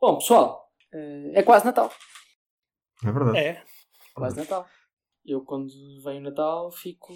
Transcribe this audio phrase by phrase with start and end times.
[0.00, 1.92] Bom, pessoal, eh, é quase Natal.
[3.04, 3.38] É verdade.
[3.38, 3.62] É.
[4.14, 4.66] Quase Natal.
[5.24, 5.70] Eu, quando
[6.02, 7.12] vem o Natal, fico,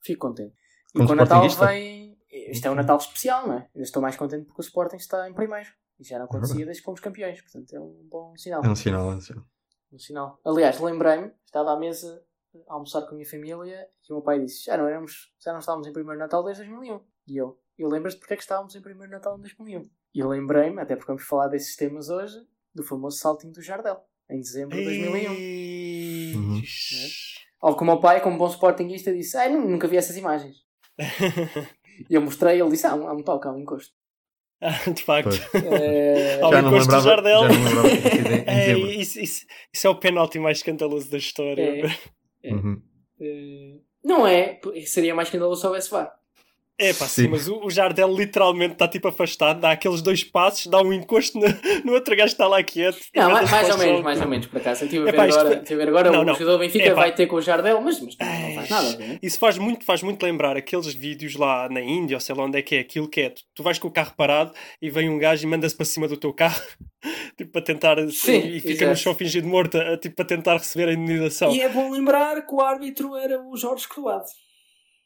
[0.00, 0.54] fico contente.
[0.94, 2.16] E Como com o Natal vem.
[2.30, 3.70] Isto é um Natal especial, não é?
[3.74, 5.68] Eu estou mais contente porque o Sporting está em primeiro.
[5.98, 6.66] E já não acontecia verdade.
[6.66, 7.42] desde que fomos campeões.
[7.42, 8.64] Portanto, é um bom sinal.
[8.64, 9.44] É um sinal, é um sinal.
[9.92, 10.40] Um sinal.
[10.44, 12.24] Aliás, lembrei-me, estava à mesa
[12.68, 15.52] a almoçar com a minha família e o meu pai disse: Já não, éramos, já
[15.52, 17.00] não estávamos em primeiro Natal desde 2001.
[17.26, 19.90] E eu: Eu lembras-te porque é que estávamos em primeiro Natal em 2001?
[20.14, 22.36] E eu lembrei-me, até porque vamos falar desses temas hoje,
[22.74, 23.98] do famoso saltinho do Jardel,
[24.30, 25.34] em dezembro de 2001.
[25.34, 26.34] Ei.
[26.34, 26.62] Uhum.
[27.62, 30.56] Ou que o meu pai, como bom sportinguista, disse: Ai, nu- nunca vi essas imagens.
[32.08, 33.92] E eu mostrei, ele disse: Ah, um- há um toque, há um encosto.
[34.60, 35.30] Ah, de facto.
[35.54, 37.42] Eh, Ao Já não encosto do lembrava- Jardel.
[37.42, 41.62] já não lembrava É, isso, isso- isso é o penalti mais escandaloso da história.
[41.86, 42.48] É.
[42.48, 42.54] É.
[42.54, 42.82] Uhum.
[43.20, 46.12] eh, não é, seria mais escandaloso se houvesse VAR.
[46.78, 47.28] É pá, sim, Sim.
[47.28, 51.38] mas o, o Jardel literalmente está tipo afastado, dá aqueles dois passos, dá um encosto
[51.38, 51.46] no,
[51.84, 52.98] no outro gajo que está lá quieto.
[53.14, 54.82] Não, e mais, mais ou menos, mais ou menos, por acaso.
[54.82, 56.32] Eu estive a ver isto agora, agora Não, o não.
[56.34, 56.94] jogador do Benfica Epá.
[56.94, 58.98] vai ter com o Jardel, mas, mas não faz nada.
[58.98, 59.18] Não é?
[59.22, 62.58] Isso faz muito, faz muito lembrar aqueles vídeos lá na Índia, ou sei lá onde
[62.58, 63.30] é que é aquilo que é.
[63.30, 66.08] Tu, tu vais com o carro parado e vem um gajo e manda-se para cima
[66.08, 66.60] do teu carro,
[67.36, 70.88] tipo para tentar Sim, e fica no chão fingido morto, a- tipo para tentar receber
[70.88, 71.52] a indenização.
[71.54, 74.24] E é bom lembrar que o árbitro era o Jorge Croado.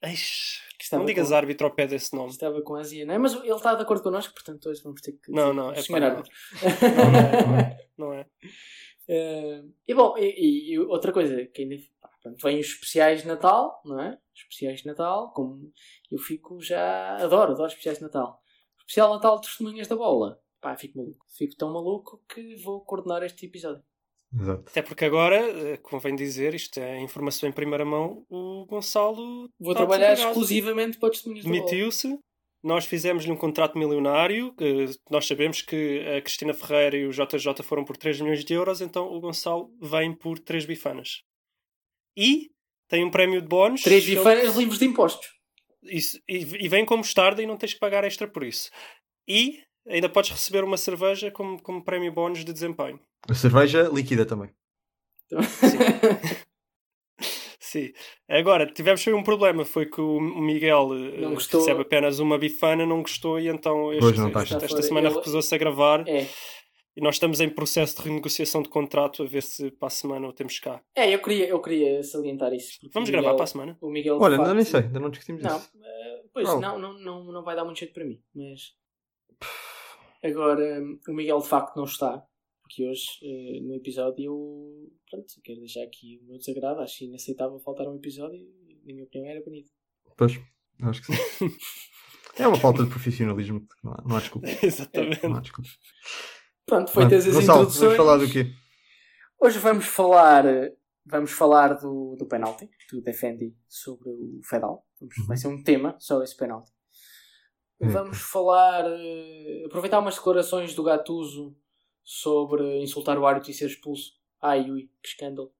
[0.01, 0.07] Que
[0.85, 2.31] estava não digas com- árbitro ao pé desse nome.
[2.31, 3.19] Estava com azia, não é?
[3.19, 5.31] Mas ele está de acordo connosco, portanto hoje vamos ter que.
[5.33, 6.33] Não, não, é pá, árbitro.
[6.63, 8.27] Não, não é, não é, não é.
[9.09, 11.77] Eh, e bom, e, e- e outra coisa que ainda.
[12.01, 14.19] pá, pronto, vem os especiais de Natal, não é?
[14.35, 15.73] Os especiais de Natal, como
[16.11, 17.17] eu fico já.
[17.23, 18.43] Adoro, adoro especiais de Natal.
[18.77, 20.41] O especial Natal de Testemunhas da Bola.
[20.61, 21.25] Pá, fico maluco.
[21.37, 23.83] Fico tão maluco que vou coordenar este episódio.
[24.35, 24.65] Exato.
[24.69, 29.73] Até porque agora, eh, convém dizer, isto é informação em primeira mão, o Gonçalo Vou
[29.73, 31.43] está trabalhar exclusivamente para Bola.
[31.43, 32.19] Demitiu-se.
[32.63, 34.53] Nós fizemos-lhe um contrato milionário.
[35.09, 38.81] nós sabemos que a Cristina Ferreira e o JJ foram por 3 milhões de euros,
[38.81, 41.23] então o Gonçalo vem por 3 bifanas.
[42.17, 42.51] E
[42.89, 43.83] tem um prémio de bónus.
[43.83, 45.29] Três Ele- bifanas livres de impostos.
[45.83, 48.71] Isso, e, e vem com mostarda e não tens que pagar extra por isso.
[49.29, 52.99] E ainda podes receber uma cerveja como, como prémio bónus de desempenho.
[53.29, 54.51] A cerveja líquida também.
[57.61, 57.93] Sim.
[58.29, 59.65] Agora, tivemos foi um problema.
[59.65, 61.61] Foi que o Miguel eh, Não gostou.
[61.61, 65.59] recebe apenas uma bifana, não gostou e então este- não está esta, semana recusou-se a
[65.59, 66.07] gravar.
[66.09, 66.27] É.
[66.97, 70.27] E nós estamos em processo de renegociação de contrato a ver se para a semana
[70.29, 70.81] o temos cá.
[70.95, 72.79] É, eu queria, eu queria salientar isso.
[72.95, 73.79] Vamos o gravar Miguel- para a semana?
[73.83, 75.71] O Miguel, Olha, ainda facto- nem sei, ainda não discutimos Não, isso.
[75.77, 76.59] eh, pois Oh.
[76.59, 78.19] não, não, não, não vai dar muito jeito para mim.
[78.35, 78.73] Mas
[80.26, 82.22] agora o Miguel de facto não está.
[82.62, 86.81] Porque hoje eh, no episódio eu pronto, quero deixar aqui o meu desagrado.
[86.81, 89.70] Acho inaceitável faltar um episódio e na minha opinião era bonito.
[90.16, 90.32] Pois,
[90.82, 91.48] acho que sim.
[92.42, 93.64] é uma falta de profissionalismo.
[93.84, 94.48] Não há, não há desculpa.
[94.62, 95.22] Exatamente.
[95.28, 95.70] Não há desculpa.
[96.66, 97.81] Pronto, feitas Pronto, as Gonçalo, introduções.
[97.82, 98.53] vamos falar do quê?
[99.41, 100.44] Hoje vamos falar,
[101.04, 104.84] vamos falar do, do penalti, do Defendi sobre o Fedal.
[105.00, 105.26] Vamos- Uhum.
[105.26, 106.72] Vai ser um tema só esse penalti.
[107.81, 107.88] Hum.
[107.88, 111.54] Vamos falar, eh, aproveitar umas declarações do Gattuso
[112.03, 114.14] sobre insultar o árbitro e ser expulso.
[114.41, 115.53] Ai, ui, que escândalo.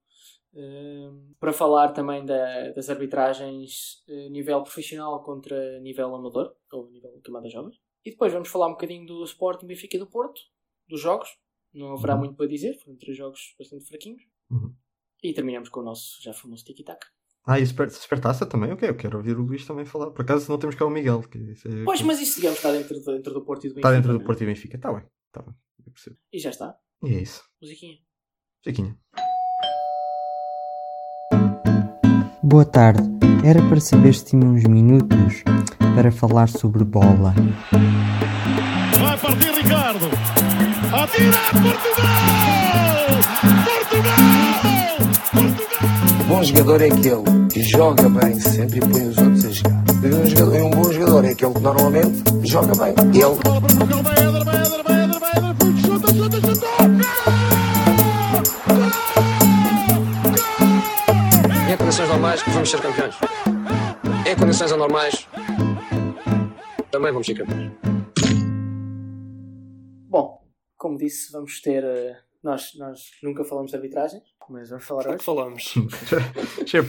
[0.54, 7.21] Eh, para falar também da- das arbitragens eh, nível profissional contra nível amador, ou nível
[7.22, 7.78] camada jovens.
[8.04, 10.41] E depois vamos falar um bocadinho do Sporting Benfica e do Porto,
[10.88, 11.28] dos jogos.
[11.75, 12.21] Não haverá Uhum.
[12.21, 14.22] muito para dizer, foram três jogos bastante fraquinhos.
[14.50, 14.72] Uhum.
[15.22, 17.09] E terminamos com o nosso já famoso tiki-taka.
[17.49, 18.73] Ah, e super, supertaça também?
[18.73, 20.11] Ok, eu quero ouvir o Luís também falar.
[20.11, 21.23] Por acaso não temos cá o Miguel.
[21.23, 23.75] Que isso é- Pois, mas isso digamos está dentro do, dentro do Porto e do
[23.77, 23.89] Benfica.
[23.89, 24.27] Está dentro do não é?
[24.27, 24.77] Porto e Benfica.
[24.77, 25.55] Está bem, está bem.
[25.87, 26.17] Eu percebo.
[26.33, 26.75] E já está.
[27.05, 27.45] E é isso.
[27.62, 27.99] Musiquinha.
[28.65, 28.97] Chiquinha.
[32.43, 33.03] Boa tarde.
[33.45, 35.45] Era para saber se tinha uns minutos
[35.95, 37.33] para falar sobre bola.
[39.01, 40.07] Vai partir Ricardo.
[40.93, 43.07] Atira Portugal!
[43.65, 44.36] Portugal!
[46.29, 49.85] Bom jogador é aquele que joga bem sempre e põe os outros a jogar.
[50.03, 52.95] E um, jogador- e um bom jogador é aquele que normalmente joga bem.
[53.15, 54.47] Ele!
[61.73, 63.15] Em condições normais vamos ser campeões.
[64.27, 65.29] Em condições anormais
[66.91, 67.72] também vamos ser campeões.
[70.09, 70.43] Bom,
[70.77, 71.84] como disse, vamos ter.
[71.84, 74.21] eh, nós, nós nunca falamos de arbitragem,
[74.53, 75.22] mas vamos falar que hoje.
[75.25, 75.75] falamos?
[76.66, 76.83] Já é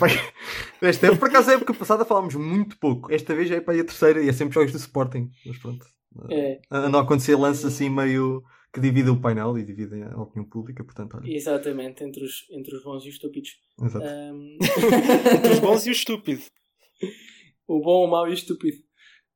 [1.08, 3.12] época, por acaso, a época passada falámos muito pouco.
[3.12, 5.30] Esta vez já é para a terceira e é sempre jogos do Sporting.
[5.46, 5.86] Mas pronto.
[6.30, 8.44] É, Andam a acontecer lances assim meio
[8.74, 10.84] que dividem o painel e dividem a opinião pública.
[10.84, 11.32] Portanto, olha.
[11.32, 13.52] exatamente, entre os, entre os bons e os estúpidos.
[13.84, 14.06] Exato.
[14.06, 14.58] Ahm,
[15.36, 16.42] Entre os bons e o estúpido.
[17.68, 18.78] o bom, o mau e o estúpido.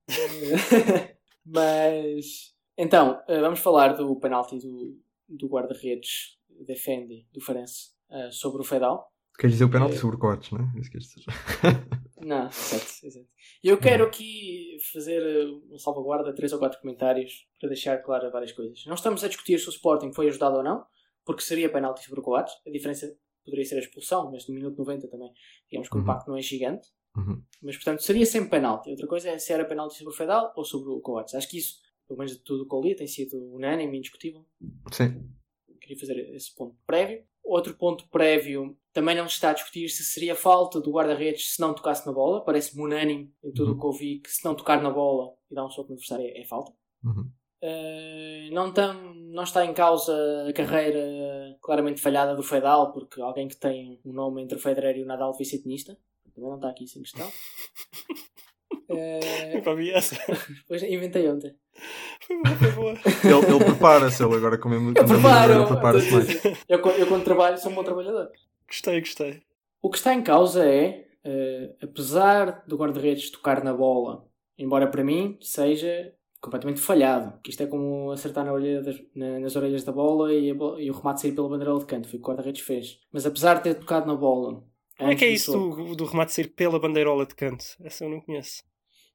[1.46, 8.62] Mas Então, eh, vamos falar do penalti do, do guarda-redes Defendi, do Farense, eh, sobre
[8.62, 9.10] o Fedal.
[9.38, 10.72] Queres dizer o penalti sobre Coates, não é?
[12.24, 13.28] Não, exato, exato.
[13.64, 18.52] Eu quero aqui fazer eh, uma salvaguarda, três ou quatro comentários, para deixar claro várias
[18.52, 18.84] coisas.
[18.86, 20.86] Não estamos a discutir se o Sporting foi ajudado ou não,
[21.26, 22.54] porque seria penalti sobre o Coates.
[22.68, 23.12] A diferença
[23.44, 25.32] poderia ser a expulsão, mas no minuto 90 também,
[25.70, 26.04] digamos que o Uhum.
[26.04, 26.88] impacto não é gigante.
[27.18, 27.42] Uhum.
[27.64, 28.90] Mas, portanto, seria sempre penalti.
[28.92, 31.34] Outra coisa é se era penalti sobre o Fedal ou sobre o Coates.
[31.34, 33.98] Acho que isso, pelo menos de tudo o que eu li, tem sido unânime e
[33.98, 34.46] indiscutível.
[34.92, 35.28] Sim.
[35.82, 37.24] Queria fazer esse ponto prévio.
[37.44, 41.62] Outro ponto prévio, também não se está a discutir se seria falta do guarda-redes se
[41.62, 42.44] não tocasse na bola.
[42.44, 45.56] Parece-me unânime em tudo o que eu vi que se não tocar na bola e
[45.56, 46.72] dar um soco no adversário é, é falta.
[47.04, 47.32] Uhum.
[47.64, 50.14] Uh, não, tam, não está em causa
[50.50, 51.00] a carreira
[51.62, 55.06] claramente falhada do Fedal, porque alguém que tem um nome entre o Federer e o
[55.06, 55.98] Nadal ser tenista.
[56.34, 57.28] Também não está aqui sem questão.
[58.90, 60.16] Uh, ouvi essa.
[60.68, 61.56] Pois inventei ontem.
[62.26, 62.92] Foi boa, foi boa.
[62.92, 64.98] Ele, ele prepara-se, ele agora como muito.
[64.98, 65.54] Eu preparo!
[65.54, 66.28] Ele prepara-se mais.
[66.70, 68.30] Eu, quando- eu quando trabalho sou um bom trabalhador.
[68.68, 69.42] Gostei, gostei.
[69.82, 74.26] O que está em causa é, eh, apesar do guarda-redes tocar na bola,
[74.58, 79.40] embora para mim seja completamente falhado, que isto é como acertar na orelha das- na-
[79.40, 80.52] nas orelhas da bola e, e
[80.92, 83.00] o remate sair pela bandeira de canto, foi o que o guarda-redes fez.
[83.12, 84.64] Mas apesar de ter tocado na bola...
[84.98, 87.64] Como é que é isso do, do remate sair pela bandeirola de canto?
[87.84, 88.64] Essa eu não conheço.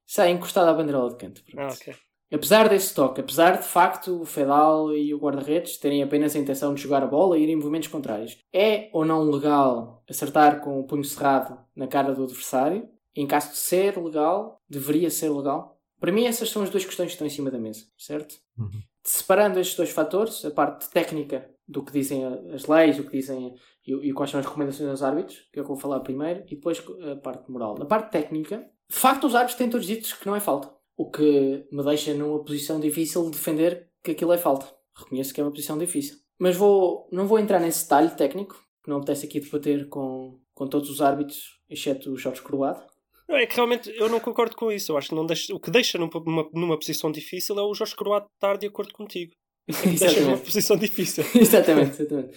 [0.05, 1.43] Isso é encostado à bandeira de canto.
[1.43, 1.59] pronto.
[1.59, 1.93] Ah, ok.
[2.31, 6.73] Apesar desse toque, apesar de facto o Fedal e o guarda-redes terem apenas a intenção
[6.73, 10.79] de jogar a bola e ir em movimentos contrários, é ou não legal acertar com
[10.79, 12.87] o punho cerrado na cara do adversário?
[13.15, 15.79] Em caso de ser legal, deveria ser legal?
[15.99, 18.35] Para mim, essas são as duas questões que estão em cima da mesa, certo?
[18.57, 18.69] Uhum.
[19.03, 22.23] Separando estes dois fatores, a parte técnica do que dizem
[22.53, 25.61] as leis, o que dizem e, e quais são as recomendações aos árbitros, que é
[25.61, 27.75] o que eu vou falar primeiro, e depois a parte moral.
[27.79, 30.76] Na parte técnica, de facto, os árbitros têm todos dito que não é falta.
[30.97, 34.67] O que me deixa numa posição difícil de defender que aquilo é falta.
[34.95, 36.17] Reconheço que é uma posição difícil.
[36.39, 40.39] Mas vou, não vou entrar nesse detalhe técnico, que não me apetece aqui debater com,
[40.53, 42.83] com todos os árbitros, exceto o Jorge Croado.
[43.29, 44.91] É que realmente eu não concordo com isso.
[44.91, 47.95] Eu acho que não o que deixa numa, numa, numa posição difícil é o Jorge
[47.95, 49.33] Croato estar de acordo contigo.
[49.67, 50.41] Numa exatamente.
[50.45, 51.25] posição difícil.
[51.35, 52.29] exatamente, exatamente.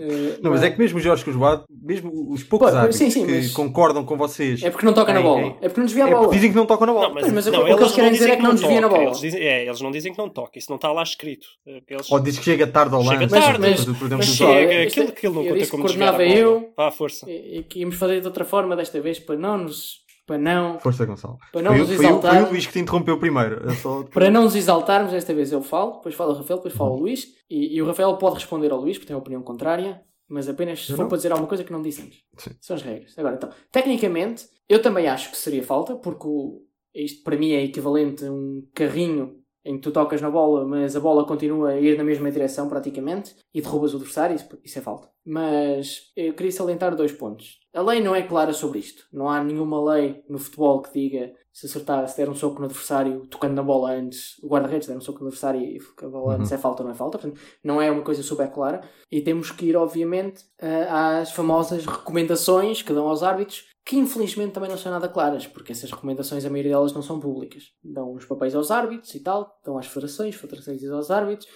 [0.00, 3.10] Eh, Não, mas é que mesmo o Jorge Cusbado, mesmo os poucos Pô, árbitros sim,
[3.10, 5.42] sim, que mas- concordam com vocês, É porque não toca na bola.
[5.42, 5.48] ei.
[5.60, 6.32] É porque não desvia a é bola.
[6.32, 7.08] dizem que não tocam na bola.
[7.08, 8.42] Não, mas, Pois, mas o- não, o que eles eles querem não dizer é que
[8.42, 8.94] não desvia na toca.
[8.94, 9.04] bola.
[9.10, 10.58] Eles, dizem, é, eles não dizem que não toca.
[10.58, 11.46] Isso não está lá escrito.
[11.66, 12.10] Eh, Eles...
[12.10, 13.34] Ou diz que chega tarde ao Chega lance.
[13.34, 14.52] tarde, mas- exemplo, mas os chega.
[14.52, 16.24] Chega, aquilo, aquilo não eu conta como desviar a bola.
[16.28, 16.72] eu.
[16.76, 17.30] Vá, à força.
[17.30, 20.07] E, e que íamos fazer de outra forma desta vez para não nos.
[20.28, 21.38] Para não, Força, Gonçalo.
[21.50, 22.48] para não Foi, nos foi, o- foi o.
[22.50, 23.62] Luís que te interrompeu primeiro.
[23.64, 24.02] Eu só...
[24.12, 26.96] Para não nos exaltarmos, desta vez eu falo, depois fala o Rafael, depois fala o
[27.00, 27.34] Luís.
[27.50, 30.84] E, e o Rafael pode responder ao Luís, porque tem uma opinião contrária, mas apenas
[30.84, 31.08] se for não.
[31.08, 32.20] para dizer alguma coisa que não disse antes.
[32.36, 32.50] Sim.
[32.60, 33.14] São as regras.
[33.18, 36.62] Agora então, tecnicamente, eu também acho que seria falta, porque o-
[36.94, 39.36] isto para mim é equivalente a um carrinho
[39.68, 42.68] em que tu tocas na bola, mas a bola continua a ir na mesma direção
[42.68, 45.08] praticamente e derrubas o adversário, isso, isso é falta.
[45.26, 47.58] Mas eu queria salientar dois pontos.
[47.74, 49.04] A lei não é clara sobre isto.
[49.12, 52.66] Não há nenhuma lei no futebol que diga se acertar, se der um soco no
[52.66, 56.34] adversário tocando na bola antes, o guarda-redes der um soco no adversário e a bola
[56.34, 56.40] Uhum.
[56.40, 57.18] antes é falta ou não é falta.
[57.18, 58.80] Portanto, não é uma coisa super clara.
[59.10, 64.52] E temos que ir, obviamente, a- às famosas recomendações que dão aos árbitros, que infelizmente
[64.52, 67.72] também não são nada claras, porque essas recomendações, a maioria delas não são públicas.
[67.82, 71.48] Dão os papéis aos árbitros e tal, dão às federações, federações dizem aos árbitros.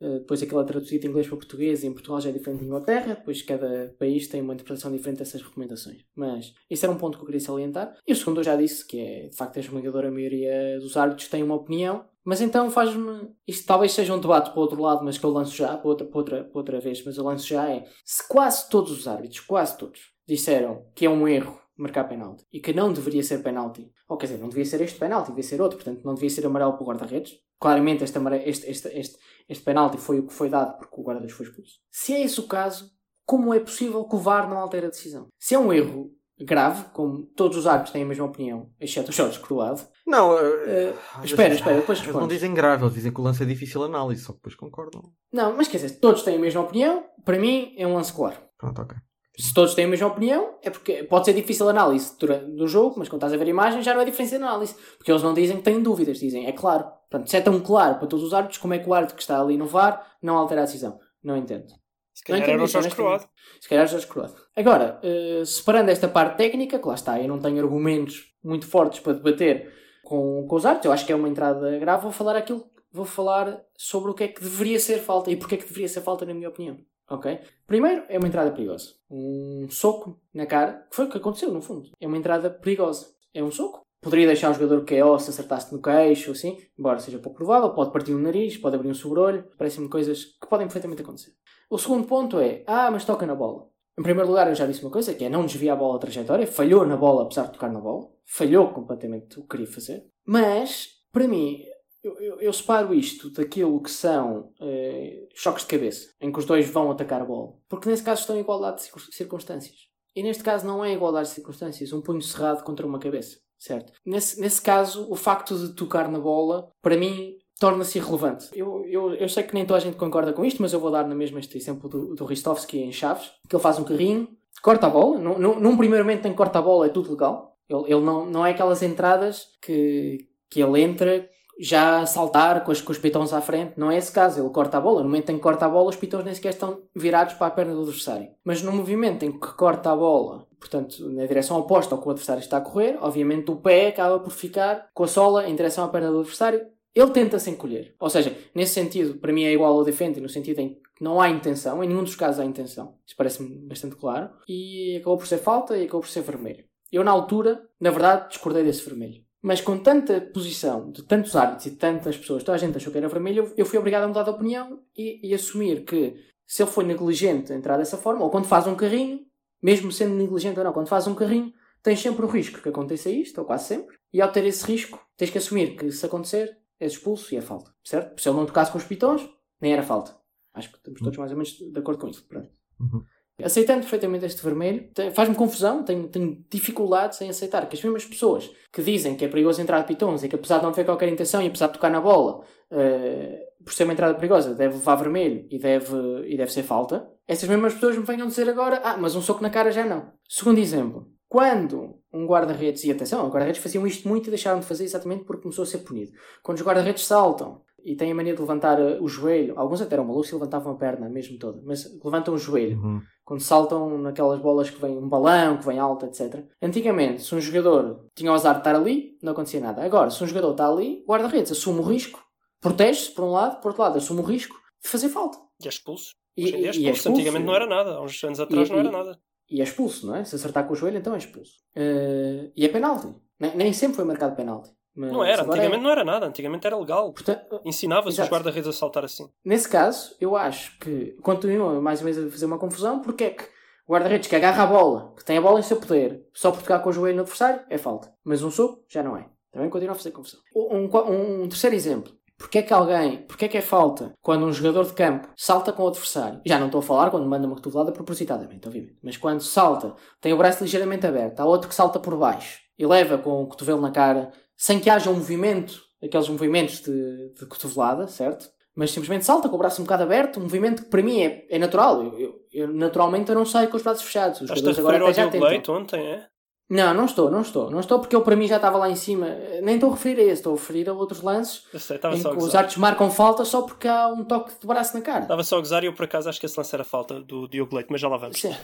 [0.00, 2.60] Uh, depois aquilo é traduzido de inglês para português e em Portugal já é diferente
[2.60, 3.14] de Inglaterra.
[3.16, 6.06] Depois cada país tem uma interpretação diferente dessas recomendações.
[6.16, 7.94] Mas isso era um ponto que eu queria salientar.
[8.08, 11.28] E o segundo eu já disse, que é de facto a esmagadora maioria dos árbitros
[11.28, 12.06] tem uma opinião.
[12.24, 13.28] Mas então faz-me.
[13.46, 15.86] Isto talvez seja um debate para o outro lado, mas que eu lanço já, para
[15.86, 17.84] outra, para outra, para outra vez, mas eu lanço já é.
[18.02, 22.60] Se quase todos os árbitros, quase todos, disseram que é um erro marcar penalti e
[22.60, 25.60] que não deveria ser penalti, ou quer dizer, não devia ser este penalti, devia ser
[25.60, 27.34] outro, portanto não devia ser amarelo para o guarda-redes.
[27.58, 31.36] Claramente este, este, este, este, este penalti foi o que foi dado porque o guarda-redes
[31.36, 31.78] foi expulso.
[31.90, 32.90] Se é esse o caso,
[33.24, 35.28] como é possível que o VAR não altere a decisão?
[35.38, 39.14] Se é um erro grave, como todos os árbitros têm a mesma opinião, exceto o
[39.14, 43.20] Jorge Croado, Não, eh, ah, espera, espera, depois Eles não dizem grave, eles dizem que
[43.20, 45.12] o lance é difícil análise, só que depois concordam.
[45.32, 48.36] Não, mas quer dizer, todos têm a mesma opinião, para mim é um lance claro.
[48.58, 48.96] Pronto, ok.
[49.36, 52.68] Se todos têm a mesma opinião, é porque pode ser difícil a análise durante do
[52.68, 54.76] jogo, mas quando estás a ver a imagem já não é diferença de análise.
[54.96, 56.84] Porque eles não dizem que têm dúvidas, dizem é claro.
[57.10, 59.22] Portanto, se é tão claro para todos os árbitros, como é que o árbitro que
[59.22, 61.00] está ali no VAR não altera a decisão?
[61.22, 61.66] Não entendo.
[62.14, 62.90] Se calhar era o Jorge.
[62.90, 63.28] Croado.
[63.60, 64.40] Se calhar já escroto.
[64.54, 69.00] Agora, eh, separando esta parte técnica, que lá está, eu não tenho argumentos muito fortes
[69.00, 69.72] para debater
[70.04, 73.04] com, com os árbitros, eu acho que é uma entrada grave, vou falar aquilo, vou
[73.04, 76.02] falar sobre o que é que deveria ser falta e porque é que deveria ser
[76.02, 76.78] falta, na minha opinião.
[77.08, 77.40] Ok?
[77.66, 78.94] Primeiro, é uma entrada perigosa.
[79.10, 81.90] Um soco na cara, que foi o que aconteceu, no fundo.
[82.00, 83.14] É uma entrada perigosa.
[83.32, 87.18] É um soco, poderia deixar um jogador KO se acertasse no queixo, assim, embora seja
[87.18, 91.02] pouco provável, pode partir um nariz, pode abrir um sobrolho, parecem-me coisas que podem perfeitamente
[91.02, 91.32] acontecer.
[91.70, 93.66] O segundo ponto é, ah, mas toca na bola.
[93.98, 96.00] Em primeiro lugar, eu já disse uma coisa, que é não desviar a bola da
[96.00, 100.04] trajetória, falhou na bola apesar de tocar na bola, falhou completamente o que queria fazer,
[100.26, 101.62] mas, para mim,
[102.04, 106.68] eu, eu, separo isto daquilo que são eh, choques de cabeça, em que os dois
[106.68, 109.76] vão atacar a bola, porque nesse caso estão em igualdade de circun- circunstâncias.
[110.14, 113.92] E neste caso não é igualdade de circunstâncias, um punho cerrado contra uma cabeça, certo?
[114.06, 118.48] Nesse, nesse caso, o facto de tocar na bola, para mim, torna-se irrelevante.
[118.52, 120.90] Eu, eu, eu sei que nem toda a gente concorda com isto, mas eu vou
[120.90, 124.28] dar na mesma este exemplo do, do Ristovski em Chaves, que ele faz um carrinho,
[124.62, 127.56] corta a bola, num, num primeiro momento em que corta a bola é tudo legal.
[127.68, 132.80] Ele, ele não, não é aquelas entradas que, que ele entra já saltar com, as,
[132.80, 133.74] com os à frente.
[133.76, 134.40] Não é esse caso.
[134.40, 135.02] Ele corta a bola.
[135.02, 137.50] No momento em que corta a bola, os pitões nem sequer estão virados para a
[137.50, 138.28] perna do adversário.
[138.44, 142.10] Mas no movimento em que corta a bola, portanto, na direção oposta ao que o
[142.10, 145.84] adversário está a correr, obviamente o pé acaba por ficar com a sola em direção
[145.84, 146.66] à perna do adversário.
[146.94, 147.94] Ele tenta se encolher.
[147.98, 151.20] Ou seja, nesse sentido, para mim é igual ao defende, no sentido em que não
[151.20, 152.94] há intenção, em nenhum dos casos há intenção.
[153.04, 154.30] Isso parece-me bastante claro.
[154.48, 156.64] E acabou por ser falta e acabou por ser vermelho.
[156.92, 159.23] Eu, na altura, na verdade, discordei desse vermelho.
[159.46, 162.96] Mas com tanta posição de tantos árbitros e tantas pessoas, toda a gente achou que
[162.98, 166.14] era vermelho, eu- fui obrigado a mudar de opinião e, e assumir que
[166.46, 169.20] se ele foi negligente a entrar dessa forma, ou quando faz um carrinho,
[169.62, 173.10] mesmo sendo negligente ou não, quando faz um carrinho, tens sempre o risco que aconteça
[173.10, 176.56] isto, ou quase sempre, e ao ter esse risco, tens que assumir que se acontecer,
[176.80, 178.18] és expulso e é falta, certo?
[178.20, 179.28] Se ele não tocasse com os pitões,
[179.60, 180.16] nem era falta.
[180.54, 182.24] Acho que estamos todos mais ou menos de acordo com isso.
[182.26, 182.48] Pronto.
[182.80, 183.04] Uhum.
[183.42, 188.50] Aceitando perfeitamente este vermelho, faz-me confusão, tenho, tenho dificuldades em aceitar que as mesmas pessoas
[188.72, 191.08] que dizem que é perigoso entrar de pitons e que apesar de não ter qualquer
[191.08, 194.94] intenção e apesar de tocar na bola, eh, por ser uma entrada perigosa, deve levar
[194.96, 195.96] vermelho e deve,
[196.28, 199.42] e deve ser falta, essas mesmas pessoas me venham dizer agora, ah, mas um soco
[199.42, 200.12] na cara já não.
[200.28, 204.66] Segundo exemplo, quando um guarda-redes, e atenção, os guarda-redes faziam isto muito e deixaram de
[204.66, 206.12] fazer exatamente porque começou a ser punido.
[206.42, 209.94] Quando os guarda-redes saltam e têm a mania de levantar eh, o joelho, alguns até
[209.94, 213.00] eram malucos e levantavam a perna mesmo toda, mas levantam o joelho Uhum.
[213.24, 216.44] quando saltam naquelas bolas que vem um balão, que vem alta, etc.
[216.62, 219.84] Antigamente, se um jogador tinha o azar de estar ali, não acontecia nada.
[219.84, 222.20] Agora, se um jogador está ali, guarda-redes assume o risco,
[222.60, 225.38] protege-se por um lado, por outro lado, assume o risco de fazer falta.
[225.62, 226.14] E é expulso.
[226.36, 226.90] E, em dia é e- e é expulso.
[226.92, 227.08] expulso.
[227.10, 227.90] Antigamente não era nada.
[227.96, 229.18] Há uns anos atrás E- não era e- nada.
[229.50, 230.24] E é expulso, não é?
[230.24, 231.52] Se acertar com o joelho, então é expulso.
[231.76, 233.14] Eh, e é penalti.
[233.38, 234.70] Nem, nem sempre foi marcado penalti.
[234.96, 235.42] Mas Não era.
[235.42, 235.82] agora Antigamente é.
[235.84, 236.26] não era nada.
[236.26, 237.12] Antigamente era legal.
[237.12, 239.28] Portanto, Ensinava-se os guarda-redes a saltar assim.
[239.44, 243.30] Nesse caso, eu acho que continua mais ou menos a fazer uma confusão, porque é
[243.30, 243.44] que
[243.86, 246.60] o guarda-redes que agarra a bola, que tem a bola em seu poder, só por
[246.62, 248.12] tocar com o joelho no adversário, é falta.
[248.24, 249.26] Mas um soco, já não é.
[249.52, 250.40] Também continua a fazer confusão.
[250.54, 252.12] Um, qua- um terceiro exemplo.
[252.36, 255.72] Porquê é que alguém, porquê é que é falta quando um jogador de campo salta
[255.72, 256.40] com o adversário?
[256.44, 258.98] Já não estou a falar quando manda uma cotovelada propositadamente, obviamente.
[259.02, 262.84] Mas quando salta, tem o braço ligeiramente aberto, há outro que salta por baixo e
[262.84, 267.46] leva com o cotovelo na cara, sem que haja um movimento, aqueles movimentos de, de
[267.46, 268.48] cotovelada, certo?
[268.76, 271.46] Mas simplesmente salta com o braço um bocado aberto, um movimento que para mim é,
[271.48, 272.02] é natural.
[272.02, 274.40] Eu, eu- eu, naturalmente eu não saio com os braços fechados.
[274.40, 275.74] Os a jogadores agora até já tentam.
[275.76, 276.26] Ontem, é?
[276.70, 277.70] Não, não estou, não estou.
[277.70, 279.28] Não estou porque ele para mim já estava lá em cima.
[279.62, 282.16] Nem estou a referir a esse, estou a referir a outros lances Eu sei, estava
[282.16, 284.94] em só a que os árbitros marcam falta só porque há um toque de braço
[284.96, 285.22] na cara.
[285.22, 287.46] Estava só a gozar e eu por acaso acho que esse lance era falta do
[287.48, 288.40] Diogo Leite, mas já lá vamos.
[288.40, 288.54] Sim.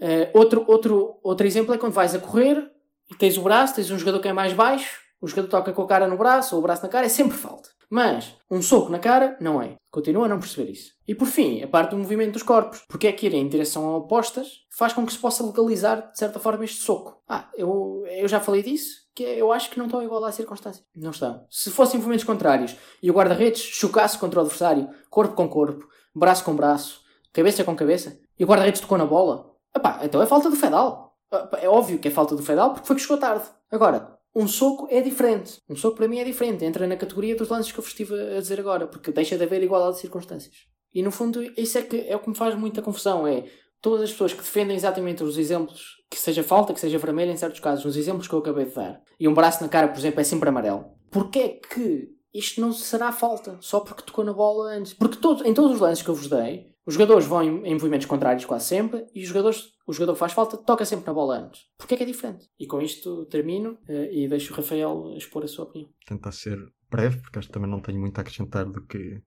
[0.00, 2.68] Eh, outro, outro, outro exemplo é quando vais a correr
[3.10, 5.82] e tens o braço, tens um jogador que é mais baixo, o jogador toca com
[5.82, 7.70] a cara no braço ou o braço na cara, é sempre falta.
[7.88, 9.76] Mas um soco na cara não é.
[9.90, 10.92] Continua a não perceber isso.
[11.06, 12.82] E por fim, a parte do movimento dos corpos.
[12.88, 16.40] Porque é que ir em direção opostas faz com que se possa legalizar de certa
[16.40, 17.22] forma este soco.
[17.28, 20.34] Ah, eu, eu já falei disso, que eu acho que não estão a igualar as
[20.34, 20.84] circunstâncias.
[20.96, 21.46] Não estão.
[21.50, 26.44] Se fossem movimentos contrários e o guarda-redes chocasse contra o adversário, corpo com corpo, braço
[26.44, 27.02] com braço,
[27.32, 31.14] cabeça com cabeça, e o guarda-redes tocou na bola, epá, então é falta do Fedal.
[31.30, 33.44] Epá, É óbvio que é falta do Fedal porque foi que chegou tarde.
[33.70, 35.58] Agora, um soco é diferente.
[35.68, 36.64] Um soco para mim é diferente.
[36.64, 39.44] Entra na categoria dos lances que eu vos estive a dizer agora, porque deixa de
[39.44, 40.54] haver igualdade de circunstâncias.
[40.94, 43.26] E no fundo, isso é, que, é o que me faz muita confusão.
[43.26, 43.44] É
[43.82, 47.36] todas as pessoas que defendem exatamente os exemplos, que seja falta, que seja vermelho em
[47.36, 49.98] certos casos, os exemplos que eu acabei de dar, e um braço na cara, por
[49.98, 50.84] exemplo, é sempre amarelo.
[51.10, 53.58] Porquê é que isto não será falta?
[53.60, 54.94] Só porque tocou na bola antes?
[54.94, 58.06] Porque todo, em todos os lances que eu vos dei, os jogadores vão em, movimentos
[58.06, 61.38] contrários quase sempre, e os jogadores, o jogador que faz falta toca sempre na bola
[61.38, 61.62] antes.
[61.78, 62.48] Porquê é que é diferente?
[62.58, 65.90] E com isto termino eh, e deixo o Rafael expor a sua opinião.
[66.06, 66.58] Tentar ser
[66.90, 69.22] breve, porque acho que também não tenho muito a acrescentar do que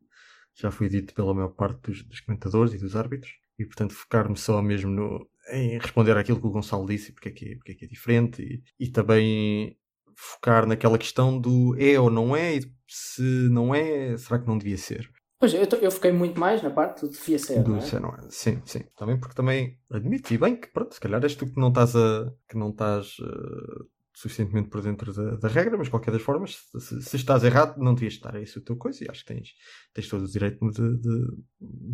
[0.54, 3.32] já foi dito pela maior parte dos, dos comentadores e dos árbitros.
[3.58, 7.32] E portanto focar-me só mesmo no, em responder àquilo que o Gonçalo disse, porque é
[7.32, 9.78] que é, porque é, que é diferente, e, e também
[10.16, 14.58] focar naquela questão do é ou não é, e se não é, será que não
[14.58, 15.10] devia ser?
[15.40, 18.26] Pois, eu, eu fiquei muito mais na parte do devia ser, do não é?
[18.26, 18.30] é.
[18.30, 18.84] Sim, sim.
[18.98, 21.96] Também porque também admito, e bem, que pronto, se calhar és tu que não estás
[21.96, 22.32] a.
[22.50, 23.18] que não estás.
[23.22, 27.44] eh, suficientemente por dentro da, da regra, mas de qualquer das formas, se, se estás
[27.44, 28.34] errado, não devias estar.
[28.36, 29.50] É isso a tua coisa e acho que tens,
[29.94, 31.28] tens todo o direito de, de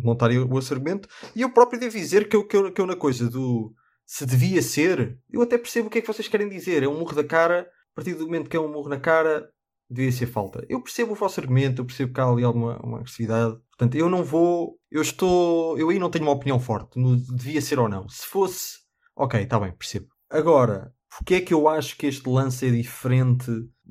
[0.02, 1.08] montar o esse argumento.
[1.34, 3.74] E eu próprio devo dizer que eu, que, eu, que eu na coisa do
[4.06, 6.82] se devia ser, eu até percebo o que é que vocês querem dizer.
[6.82, 9.50] É um murro da cara, a partir do momento que é um murro na cara,
[9.92, 10.64] devia ser falta.
[10.68, 13.56] Eu percebo o vosso argumento, eu percebo que há ali alguma uma agressividade.
[13.70, 14.78] Portanto, eu não vou.
[14.90, 15.78] Eu estou.
[15.78, 16.98] Eu aí não tenho uma opinião forte.
[16.98, 18.08] No, devia ser ou não.
[18.08, 18.78] Se fosse.
[19.14, 20.08] Ok, está bem, percebo.
[20.30, 23.50] Agora, porque é que eu acho que este lance é diferente,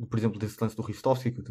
[0.10, 1.44] por exemplo, desse lance do Ristovski, que eu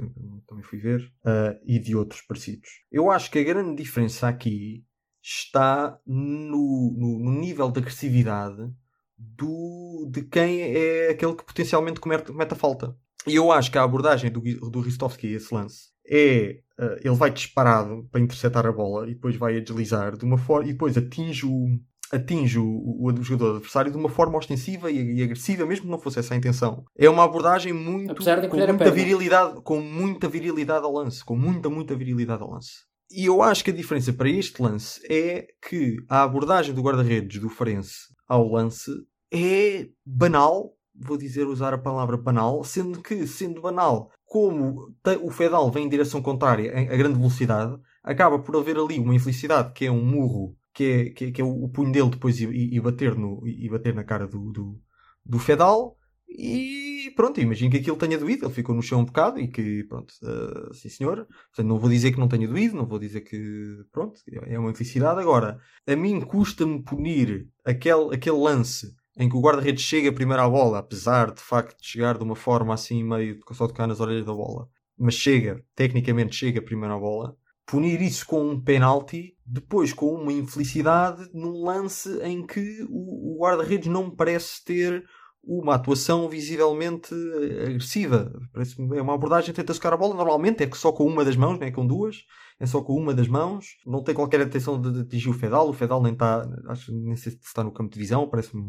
[0.46, 2.68] também fui ver, uh, e de outros parecidos?
[2.90, 4.84] Eu acho que a grande diferença aqui
[5.22, 8.68] está no, no, no nível de agressividade
[9.16, 12.96] do, de quem é aquele que potencialmente comete, comete a falta.
[13.26, 17.14] E eu acho que a abordagem do, do Ristovski a esse lance é uh, ele
[17.14, 20.72] vai disparado para interceptar a bola e depois vai a deslizar de uma forma e
[20.72, 21.78] depois atinge o,
[22.12, 25.98] atinge o, o, jogador adversário de uma forma ostensiva e, e, agressiva, mesmo que não
[25.98, 26.84] fosse essa a intenção.
[26.98, 31.94] É uma abordagem muito com muita virilidade, com muita virilidade ao lance, com muita muita
[31.94, 32.90] virilidade ao lance.
[33.12, 37.40] E eu acho que a diferença para este lance é que a abordagem do guarda-redes
[37.40, 38.90] do Farense ao lance
[39.32, 45.70] é banal, vou dizer usar a palavra banal, sendo que, sendo banal, como o Fedal
[45.70, 49.90] vem em direção contrária a grande velocidade, acaba por haver ali uma infelicidade que é
[49.90, 53.16] um murro que é, que é, que é o, punho dele depois e, e, bater,
[53.16, 54.80] no, e bater na cara do, do,
[55.24, 55.96] do Fedal.
[56.28, 58.46] E pronto, imagino que aquilo tenha doído.
[58.46, 61.26] Ele ficou no chão um bocado e que, pronto, uh, sim senhor.
[61.26, 64.70] Portanto, não vou dizer que não tenha doído, não vou dizer que, pronto, é uma
[64.70, 65.20] infelicidade.
[65.20, 70.48] Agora, a mim custa-me punir aquele, aquele lance em que o guarda-redes chega primeiro à
[70.48, 74.24] bola, apesar de facto de chegar de uma forma assim meio só tocar nas orelhas
[74.24, 77.36] da bola, mas chega, tecnicamente chega primeiro à bola.
[77.66, 83.38] Punir isso com um penalti, depois com uma infelicidade num lance em que o, o
[83.40, 85.04] guarda-redes não parece ter
[85.42, 87.14] uma atuação visivelmente
[87.62, 88.32] agressiva.
[88.52, 90.14] Parece é uma abordagem tenta tocar a bola.
[90.14, 92.24] Normalmente é que só com uma das mãos, não é com duas.
[92.58, 93.76] É só com uma das mãos.
[93.86, 95.68] Não tem qualquer intenção de atingir o Fedal.
[95.68, 98.62] O Fedal nem está, acho, nem sei se está no campo de visão, parece-me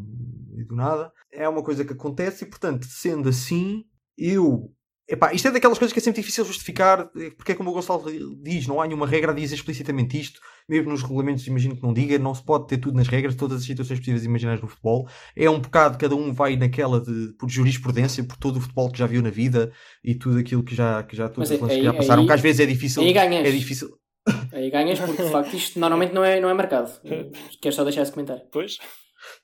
[0.65, 1.11] do nada.
[1.31, 3.83] É uma coisa que acontece e, portanto, sendo assim,
[4.17, 4.71] eu
[5.11, 7.73] Epá, isto é daquelas coisas que é sempre difícil justificar, eh, porque é como o
[7.73, 8.05] Gonçalo
[8.41, 11.91] diz, não há nenhuma regra a dizer explicitamente isto, mesmo nos regulamentos imagino que não
[11.91, 15.09] diga, não se pode ter tudo nas regras, todas as situações possíveis imaginárias no futebol.
[15.35, 18.99] É um bocado, cada um vai naquela de, por jurisprudência, por todo o futebol que
[18.99, 21.93] já viu na vida e tudo aquilo que já, que já, todos os que já
[21.93, 23.03] passaram, aí, que às vezes é difícil.
[23.03, 23.45] Aí ganhas.
[23.45, 23.89] É difícil.
[24.53, 26.91] Aí ganhas porque de facto isto normalmente não é, não é marcado.
[27.59, 28.43] Queres só deixar esse comentário?
[28.51, 28.77] Pois.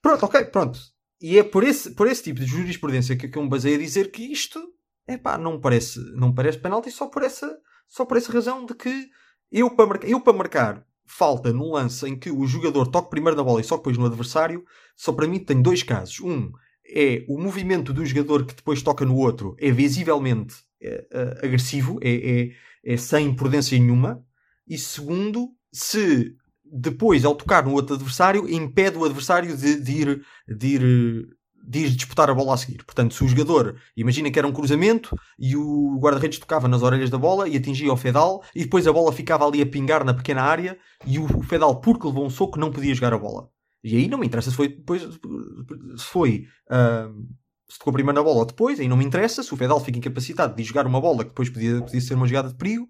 [0.01, 0.79] Pronto, ok, pronto.
[1.19, 3.79] E é por esse, por esse tipo de jurisprudência que, que eu me baseio a
[3.79, 4.61] dizer que isto
[5.07, 8.75] é pá, não parece, não parece penalti só por essa, só por essa razão de
[8.75, 9.09] que
[9.51, 13.37] eu para, marcar, eu para marcar falta num lance em que o jogador toca primeiro
[13.37, 14.65] na bola e só depois no adversário,
[14.95, 16.19] só para mim tem dois casos.
[16.19, 16.51] Um
[16.85, 21.97] é o movimento do jogador que depois toca no outro é visivelmente é, é, agressivo,
[22.01, 22.51] é, é,
[22.93, 24.23] é sem prudência nenhuma.
[24.67, 30.25] E segundo, se depois, ao tocar no outro adversário, impede o adversário de, de ir,
[30.47, 31.27] de ir
[31.67, 32.83] de disputar a bola a seguir.
[32.85, 37.09] Portanto, se o jogador, imagina que era um cruzamento e o guarda-redes tocava nas orelhas
[37.09, 40.13] da bola e atingia o Fedal e depois a bola ficava ali a pingar na
[40.13, 43.49] pequena área e o Fedal, porque levou um soco, não podia jogar a bola.
[43.83, 47.27] E aí não me interessa se foi depois, se foi, uh,
[47.69, 49.43] se tocou primeiro na bola ou depois, aí não me interessa.
[49.43, 52.27] Se o Fedal fica incapacitado de jogar uma bola que depois podia, podia ser uma
[52.27, 52.87] jogada de perigo,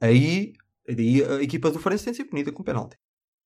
[0.00, 0.52] aí,
[0.88, 2.96] aí a equipa do Farense tem de ser punida com penalti.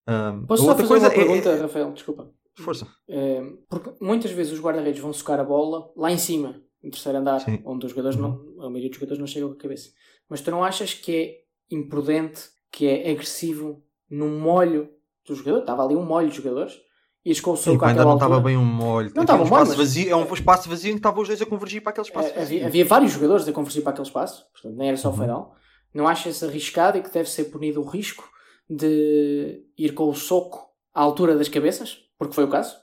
[0.06, 1.92] Um, Posso só fazer coisa uma é- pergunta, é, Rafael?
[1.92, 2.30] Desculpa.
[2.58, 2.86] Força.
[3.08, 7.18] É, porque muitas vezes os guarda-redes vão socar a bola lá em cima, no terceiro
[7.18, 7.60] andar, Sim.
[7.64, 8.62] onde os jogadores não, uhum.
[8.62, 9.90] a maioria dos jogadores não chegam com a cabeça.
[10.28, 11.34] Mas tu não achas que é
[11.70, 14.88] imprudente, que é agressivo no molho
[15.26, 15.60] do jogador?
[15.60, 16.80] Estava ali um molho de jogadores
[17.24, 19.10] e com o soco ainda não estava bem um molho.
[19.12, 19.74] Não estava um molho, mas...
[19.74, 22.28] vazio, É um espaço vazio em que estavam os dois a convergir para aquele espaço.
[22.28, 25.12] É, havia, havia, vários jogadores a convergir para aquele espaço, portanto, nem era só o
[25.12, 25.46] uhum.
[25.92, 28.28] Não achas arriscado e que deve ser punido o risco
[28.70, 32.05] de ir com o soco à altura das cabeças?
[32.18, 32.76] Porque foi o caso?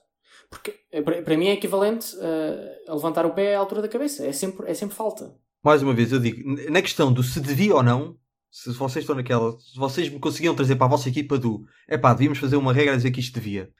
[0.50, 4.26] Porque eh, para mim é equivalente uh, a levantar o pé à altura da cabeça.
[4.26, 5.36] É sempre, é sempre falta.
[5.64, 8.18] Mais uma vez, eu digo, na questão do se devia ou não,
[8.52, 11.98] se vocês estão naquela, se vocês me conseguiam trazer para a vossa equipa do é
[11.98, 13.72] pá, devíamos fazer uma regra a dizer que isto devia.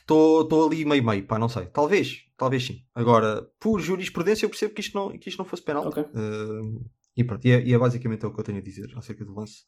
[0.00, 1.66] Estou ali meio meio, pá, não sei.
[1.66, 2.82] Talvez, talvez sim.
[2.94, 5.86] Agora, por jurisprudência, eu percebo que isto não, que isto não fosse penal.
[5.86, 6.02] Okay.
[6.02, 6.84] Uh,
[7.16, 9.34] e pronto, e é, e é basicamente o que eu tenho a dizer acerca do
[9.34, 9.62] lance.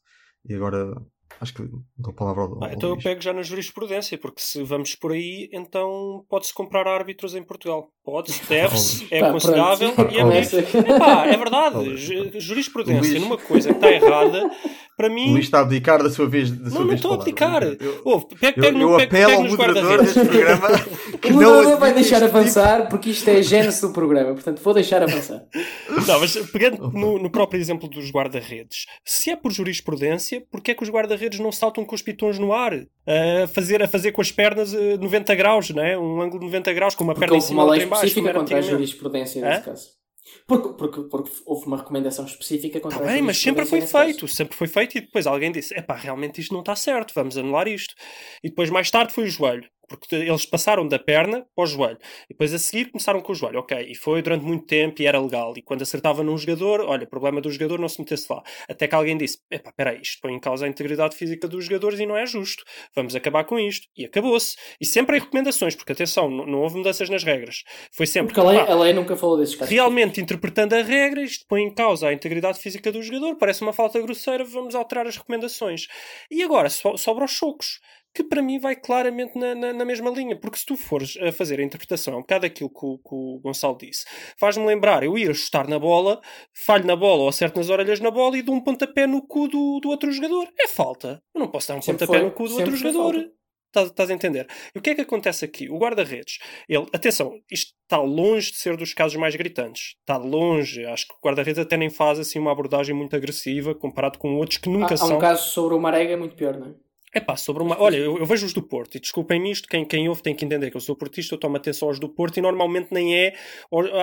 [0.44, 0.94] E agora
[1.40, 1.62] Acho que
[1.96, 5.12] dou a palavra ao, ah, Então eu pego já na jurisprudência, porque se vamos por
[5.12, 7.88] aí, então pode-se comprar árbitros em Portugal.
[8.04, 11.96] Pode-se, deve-se, é aconselhável e é, pá, é verdade.
[12.40, 14.50] Jurisprudência numa coisa que está errada,
[14.96, 15.32] para O mim.
[15.32, 16.50] Luís está a abdicar da sua vez.
[16.50, 17.62] Da sua Não, não estou a abdicar.
[17.62, 20.14] Eu, pega, eu, eu apelo ao nos moderador guarda-redes.
[20.14, 20.68] deste programa
[21.20, 24.34] que O não moderador vai deixar tipo- avançar porque isto é a gênese do programa,
[24.34, 25.42] portanto vou deixar avançar.
[26.06, 30.74] Não, mas pegando no, no próprio exemplo dos guarda-redes, se é por jurisprudência, porque é
[30.74, 32.72] que os guarda-redes não saltam com os pitões no ar?
[32.74, 35.98] A fazer, a fazer com as pernas eh, 90 graus, não é?
[35.98, 38.00] Um ângulo de 90 graus, com uma Porque perna em cima uma lei outra em
[38.00, 40.02] baixo, como contra a jurisprudência nesse caso.
[40.46, 43.80] Porque, porque, porque houve uma recomendação específica contra Está a Tá bem, mas sempre foi
[43.80, 47.36] feito, sempre foi feito e depois alguém disse: epá, realmente isto não está certo, vamos
[47.36, 47.94] anular isto.
[48.42, 51.98] E depois mais tarde foi o joelho, porque eles passaram da perna para o joelho.
[52.24, 53.78] E depois a seguir começaram com o joelho, ok.
[53.90, 55.52] E foi durante muito tempo e era legal.
[55.56, 58.42] E quando acertava num jogador, olha, problema do jogador não se metesse lá.
[58.68, 61.98] Até que alguém disse: epá, peraí, isto põe em causa a integridade física dos jogadores
[62.00, 62.64] e não é justo.
[62.94, 63.86] Vamos acabar com isto.
[63.96, 64.56] E acabou-se.
[64.80, 67.62] E sempre em recomendações, porque atenção, não, não houve mudanças nas regras.
[67.92, 68.34] Foi sempre.
[68.34, 69.72] Porque a lei, "Pá, a lei nunca falou desses casos.
[69.72, 73.72] Realmente, interpretando a regra, isto põe em causa a integridade física do jogador, parece uma
[73.72, 75.86] falta grosseira, vamos alterar as recomendações.
[76.30, 77.80] E agora so, sobra os chocos,
[78.14, 81.32] que para mim vai claramente na, na, na mesma linha, porque se tu fores a
[81.32, 84.04] fazer a interpretação, é um bocado aquilo que o, que o Gonçalo disse,
[84.38, 86.20] faz-me lembrar eu ir a chutar na bola,
[86.64, 89.48] falho na bola ou acerto nas orelhas na bola e dou um pontapé no cu
[89.48, 90.48] do, do outro jogador.
[90.60, 91.22] É falta.
[91.34, 92.28] Eu não posso dar um Sempre pontapé foi.
[92.28, 93.14] no cu do outro jogador.
[93.14, 93.32] falta.
[93.74, 94.46] Estás, estás a entender?
[94.74, 95.70] E o que é que acontece aqui?
[95.70, 99.94] O guarda-redes, ele, atenção, isto está longe de ser dos casos mais gritantes.
[100.00, 100.84] Está longe.
[100.84, 104.58] Acho que o guarda-redes até nem faz assim uma abordagem muito agressiva comparado com outros
[104.58, 105.16] que nunca Há, há são.
[105.16, 106.74] um caso sobre o Marega muito pior, não é?
[107.14, 107.78] É pá, sobre uma.
[107.78, 110.46] Olha, eu, eu vejo os do Porto, e desculpem-me isto, quem, quem ouve tem que
[110.46, 113.34] entender que eu sou portista, eu tomo atenção aos do Porto, e normalmente nem é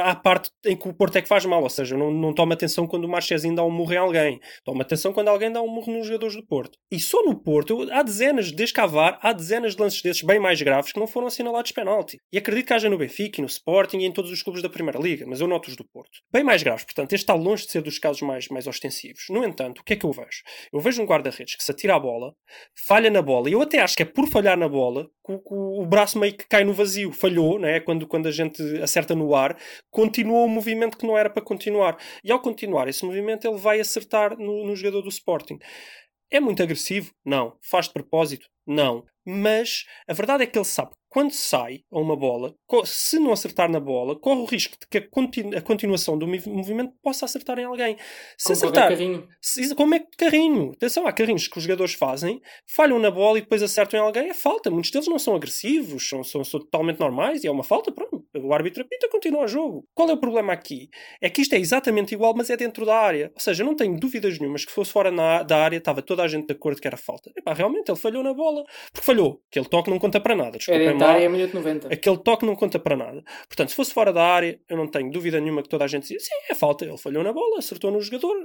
[0.04, 2.34] à parte em que o Porto é que faz mal, ou seja, eu não, não
[2.36, 5.60] tomo atenção quando o Marchezinho dá um murro em alguém, tomo atenção quando alguém dá
[5.60, 6.78] um murro nos jogadores do Porto.
[6.92, 10.40] E só no Porto, eu- há dezenas, desde Cavar, há dezenas de lances desses bem
[10.40, 12.18] mais graves que não foram assinalados penalti.
[12.32, 15.00] E acredito que haja no Benfica, no Sporting e em todos os clubes da Primeira
[15.00, 16.20] Liga, mas eu noto os do Porto.
[16.32, 19.24] Bem mais graves, portanto, este está longe de ser dos casos mais, mais ostensivos.
[19.32, 20.44] No entanto, o que é que eu vejo?
[20.72, 22.34] Eu vejo um guarda-redes que se atira à bola,
[23.00, 25.82] falha na bola, e eu até acho que é por falhar na bola que o,
[25.82, 27.14] o braço meio que cai no vazio.
[27.14, 27.80] Falhou, né?
[27.80, 29.58] quando, quando a gente acerta no ar,
[29.90, 31.98] continuou o movimento que não era para continuar.
[32.24, 35.58] E ao continuar esse movimento, ele vai acertar no, no jogador do Sporting.
[36.30, 37.12] É muito agressivo?
[37.26, 37.56] Não.
[37.62, 38.48] Faz de propósito?
[38.68, 39.06] Não.
[39.26, 42.54] Mas a verdade é que ele sabe quando sai a uma bola,
[42.86, 46.28] se não acertar na bola, corre o risco de que a, continu- a continuação do
[46.28, 47.98] mov- movimento possa acertar em alguém.
[48.38, 49.28] Se Com qualquer acertar, carrinho.
[49.42, 50.72] se- como é que carrinho?
[50.76, 54.30] Atenção, há carrinhos que os jogadores fazem, falham na bola e depois acertam em alguém,
[54.30, 54.70] é falta.
[54.70, 58.24] Muitos deles não são agressivos, são, são, são totalmente normais e é uma falta, pronto.
[58.38, 59.84] O árbitro apita continua o jogo.
[59.96, 60.90] Qual é o problema aqui?
[61.20, 63.32] É que isto é exatamente igual, mas é dentro da área.
[63.34, 66.22] Ou seja, não tenho dúvidas nenhumas que se fosse fora na- da área, estava toda
[66.24, 67.32] a gente de acordo que era falta.
[67.36, 68.64] Epá, realmente, ele falhou na bola.
[68.94, 69.42] Porque falhou.
[69.50, 70.58] Aquele toque não conta para nada.
[70.58, 71.94] É Desculpem dentro da área, é minuto 90.
[71.94, 73.24] Aquele toque não conta para nada.
[73.48, 76.04] Portanto, se fosse fora da área, eu não tenho dúvida nenhuma que toda a gente
[76.04, 76.86] dizia: sim, é falta.
[76.86, 78.36] Ele falhou na bola, acertou no jogador.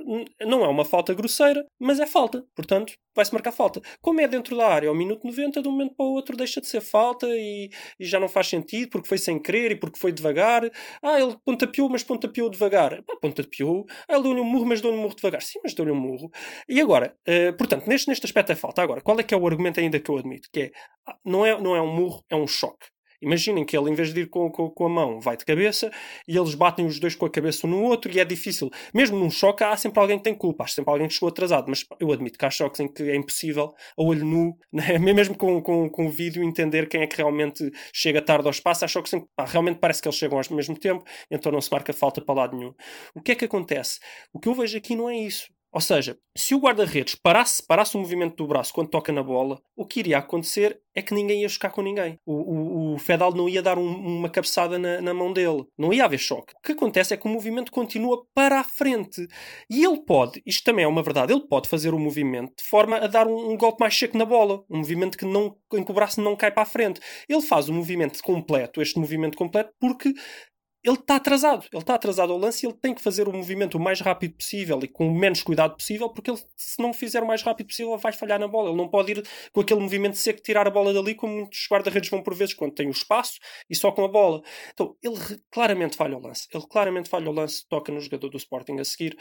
[0.41, 2.45] Não é uma falta grosseira, mas é falta.
[2.55, 3.81] Portanto, vai-se marcar falta.
[4.01, 6.61] Como é dentro da área, ao minuto 90, de um momento para o outro, deixa
[6.61, 9.99] de ser falta e, e já não faz sentido porque foi sem querer e porque
[9.99, 10.69] foi devagar.
[11.03, 13.03] Ah, ele pontapeou, mas pontapeou devagar.
[13.03, 13.87] Pá, pontapeou.
[14.09, 15.43] Ah, ele deu-lhe um murro, mas deu-lhe um murro devagar.
[15.43, 16.31] Sim, mas deu-lhe um murro.
[16.69, 18.83] E agora, eh, portanto, neste, neste aspecto é falta.
[18.83, 20.49] Agora, qual é que é o argumento ainda que eu admito?
[20.53, 20.71] Que é,
[21.07, 22.87] ah, não é, não é um murro, é um choque.
[23.25, 25.91] Imaginem que ele, em vez de ir com, com, com a mão, vai de cabeça
[26.29, 28.71] e eles batem os dois com a cabeça um no outro e é difícil.
[28.93, 31.67] Mesmo num choque, há sempre alguém que tem culpa, há sempre alguém que chegou atrasado.
[31.69, 34.99] Mas eu admito que há choques em que é impossível, a olho nu, né?
[34.99, 38.85] mesmo com, com, com o vídeo, entender quem é que realmente chega tarde ao espaço.
[38.85, 41.63] Há choques em que pá, realmente parece que eles chegam ao mesmo tempo, então não
[41.63, 42.75] se marca falta para lado nenhum.
[43.15, 44.01] O que é que acontece?
[44.35, 45.54] O que eu vejo aqui não é isso.
[45.75, 49.61] Ou seja, se o guarda-redes parasse, parasse o movimento do braço quando toca na bola,
[49.77, 52.17] o que iria acontecer é que ninguém ia chocar com ninguém.
[52.25, 52.33] O,
[52.93, 55.65] o, o Fedal não ia dar um- uma cabeçada na, na mão dele.
[55.77, 56.55] Não ia haver choque.
[56.57, 59.27] O que acontece é que o movimento continua para a frente.
[59.69, 62.97] E ele pode, isto também é uma verdade, ele pode fazer o movimento de forma
[62.99, 64.63] a dar um, um golpe mais seco na bola.
[64.71, 67.01] Um movimento que não, em que o braço não cai para a frente.
[67.29, 70.13] Ele faz o movimento completo, este movimento completo, porque
[70.85, 71.67] ele está atrasado.
[71.73, 74.35] Ele está atrasado ao lance e ele tem que fazer o movimento o mais rápido
[74.37, 77.69] possível e com o menos cuidado possível, porque ele, se não fizer o mais rápido
[77.69, 78.69] possível, vai falhar na bola.
[78.69, 82.11] Ele não pode ir com aquele movimento seco tirar a bola dali, como muitos guarda-redes
[82.11, 84.43] vão por vezes quando tem o espaço e só com a bola.
[84.75, 85.17] Então, ele
[85.51, 86.47] claramente falha o lance.
[86.53, 89.17] Ele claramente falha o lance, toca no jogador do Sporting a seguir.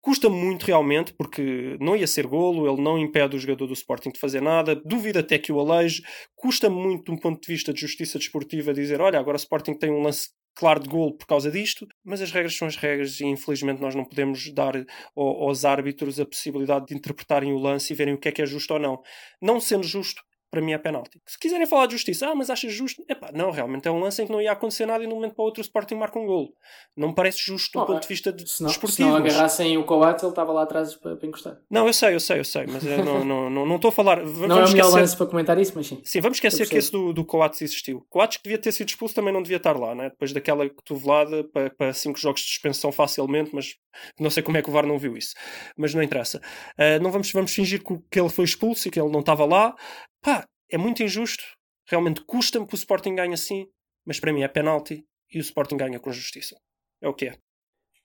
[0.00, 4.10] Custa muito realmente, porque não ia ser golo, ele não impede o jogador do Sporting
[4.10, 6.02] de fazer nada, duvido até que o aleje.
[6.34, 9.74] Custa muito, de um ponto de vista de justiça desportiva, dizer: olha, agora o Sporting
[9.74, 13.20] tem um lance claro de golo por causa disto, mas as regras são as regras
[13.20, 14.74] e infelizmente nós não podemos dar
[15.16, 18.42] ao- aos árbitros a possibilidade de interpretarem o lance e verem o que é que
[18.42, 19.00] é justo ou não.
[19.40, 21.18] Não sendo justo, para mim é penalti.
[21.26, 23.02] Se quiserem falar de justiça, ah, mas achas justo?
[23.08, 25.16] Epá, não, realmente é um lance em que não ia acontecer nada e de um
[25.16, 26.52] momento para o outro o Sporting marca um golo.
[26.94, 29.08] Não me parece justo do Oh, ponto de vista de, Se não, se desportivo.
[29.08, 31.56] não mas- agarrassem o Coates, ele estava lá atrás para, para encostar.
[31.70, 33.92] Não, eu sei, eu sei, eu sei, mas eu não não não não estou a
[33.92, 34.22] falar.
[34.22, 36.00] v- Não é o vamos melhor esquecer- lance para comentar isso, mas sim.
[36.04, 38.06] Sim, vamos esquecer que esse do, do Coates existiu.
[38.10, 40.10] Coates que devia ter sido expulso também não devia estar lá, né?
[40.10, 43.74] depois daquela cotovelada para, para cinco jogos de suspensão facilmente, mas
[44.20, 45.34] não sei como é que o VAR não viu isso.
[45.76, 46.40] Mas não interessa.
[46.76, 49.74] Ah, não vamos, vamos fingir que ele foi expulso e que ele não estava lá.
[50.22, 51.42] Pá, é muito injusto.
[51.86, 53.66] Realmente custa-me que o Sporting ganhe assim,
[54.06, 56.56] mas para mim é penalti e o Sporting ganha com justiça.
[57.00, 57.38] É o que é.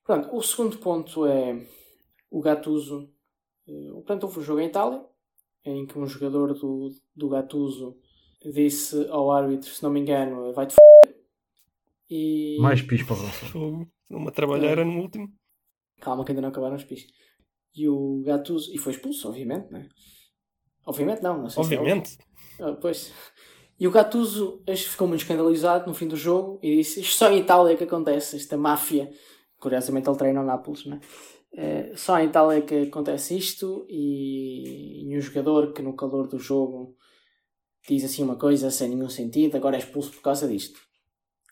[0.04, 1.66] Pronto, o segundo ponto é
[2.32, 3.14] o Gattuso.
[3.68, 5.06] eh, Portanto, houve um jogo em Itália
[5.64, 8.00] em que um jogador do, do Gattuso
[8.54, 10.78] disse ao árbitro, se não me engano, vai-te f***.
[12.10, 12.58] E.
[12.62, 13.52] Mais pis para o Gonçalo.
[13.52, 15.28] Fogo, Uma trabalheira no último.
[16.00, 17.06] Calma, que ainda não acabaram os pis.
[17.76, 18.74] E o Gattuso.
[18.74, 19.90] E foi expulso, obviamente, não é?
[20.88, 22.18] Obviamente não, não sei se é Obviamente.
[22.60, 23.14] Ah, pois.
[23.80, 27.40] E o Gattuso ficou muito escandalizado no fim do jogo e disse: Isto só em
[27.40, 29.10] Itália é que acontece, esta máfia.
[29.60, 31.00] Curiosamente, ele treina o Nápoles, né?
[31.54, 33.86] Eh, só em Itália é que acontece isto.
[33.90, 36.96] E, e um jogador que no calor do jogo
[37.88, 40.80] diz assim uma coisa sem nenhum sentido, agora é expulso por causa disto.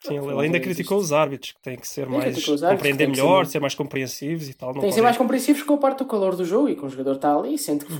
[0.02, 2.44] Sim, ele Foi ainda criticou os árbitros, que têm que ser mais.
[2.44, 4.72] compreender melhor, ser- ser mais compreensivos e tal.
[4.74, 6.84] Não Tem que ser mais compreensivos com a parte do calor do jogo e que
[6.84, 7.98] o jogador está ali e sente que Uhum.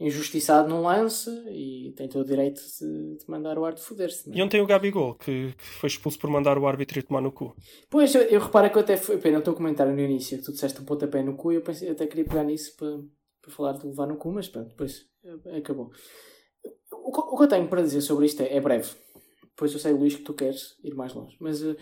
[0.00, 4.30] Injustiçado num lance e tem todo o direito de, de mandar o árbitro foder-se.
[4.30, 4.36] é?
[4.38, 7.30] E ontem o Gabigol, que, que foi expulso por mandar o árbitro ir tomar no
[7.30, 7.54] cu.
[7.90, 9.18] Pois, eu, eu reparo que eu até fui.
[9.18, 11.62] Pena, o teu comentário no início, que tu disseste um pontapé no cu, e eu
[11.62, 12.98] pensei, eu até queria pegar nisso para,
[13.42, 15.90] para falar de levar no cu, mas pronto, depois eh, acabou.
[16.92, 18.88] O, que- o que eu tenho para dizer sobre isto é, é breve.
[19.56, 21.76] Pois eu sei, Luís, que tu queres ir mais longe, mas eh,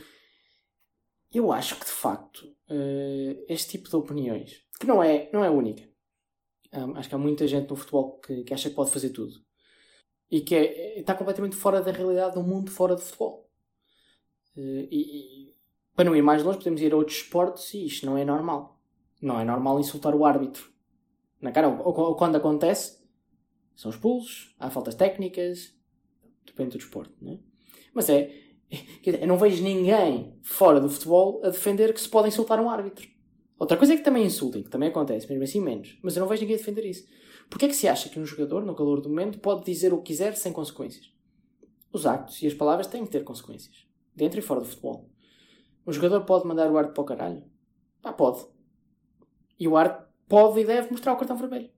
[1.33, 5.51] eu acho que de facto eh, este tipo de opiniões, que não é, não é
[5.51, 5.88] única,
[6.97, 9.35] Acho que há muita gente no futebol que, que acha que pode fazer tudo
[10.31, 13.49] e que é- está completamente fora da realidade do mundo fora de futebol.
[14.57, 15.01] Eh, e,
[15.51, 15.55] e,
[15.95, 18.81] para não ir mais longe, podemos ir a outros esportes e isto não é normal.
[19.21, 20.71] Não é normal insultar o árbitro
[21.41, 21.69] na cara.
[21.69, 22.99] Ou, ou quando acontece,
[23.75, 25.75] são expulsos, há faltas técnicas,
[26.45, 27.39] depende do desporto, não é?
[27.95, 28.49] Mas é.
[29.05, 33.09] Eu não vejo ninguém fora do futebol a defender que se pode insultar um árbitro.
[33.59, 35.99] Outra coisa é que também insultem, que também acontece, mesmo assim menos.
[36.03, 37.07] Mas eu não vejo ninguém a defender isso.
[37.51, 39.99] Porquê é que se acha que um jogador, no calor do momento, pode dizer o
[39.99, 41.13] que quiser sem consequências?
[41.93, 43.87] Os actos e as palavras têm que ter consequências.
[44.15, 45.09] Dentro e fora do futebol.
[45.87, 47.45] Um jogador pode mandar o árbitro para o caralho?
[48.03, 48.47] Pá, pode.
[49.59, 51.71] E o árbitro pode e deve mostrar o cartão vermelho.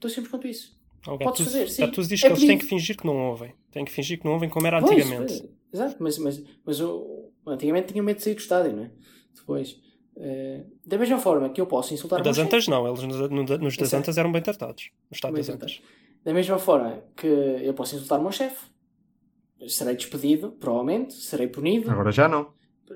[0.00, 0.78] Tão simples quanto isso.
[1.06, 1.82] O Podes fazer, sim.
[1.82, 3.54] Gattuso diz É que eles têm que fingir que não ouvem.
[3.70, 5.38] Têm que fingir que não ouvem como era Pois, antigamente.
[5.38, 8.90] pois, exato, mas, mas, mas o, antigamente tinha medo de sair do estádio, não é?
[9.34, 9.80] Depois.
[10.18, 12.86] Eh, da mesma forma que eu posso insultar No o meu das chefe, Antas não,
[12.86, 13.96] eles nos, no- nos das Exato.
[14.02, 14.90] Antas eram bem tratados.
[15.10, 15.80] No estado Bem das Antas.
[16.24, 18.66] Da mesma forma que eu posso insultar o meu chefe,
[19.68, 21.90] serei despedido, provavelmente, serei punido.
[21.90, 22.52] Agora já não.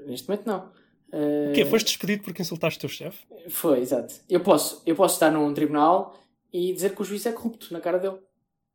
[0.06, 0.70] Neste momento, não.
[1.12, 1.64] Eh, O quê?
[1.64, 3.24] Foste despedido porque insultaste o teu chefe?
[3.48, 4.14] Foi, exato.
[4.28, 6.18] Eu posso, eu posso estar num tribunal
[6.52, 8.18] e dizer que o juiz é corrupto na cara dele.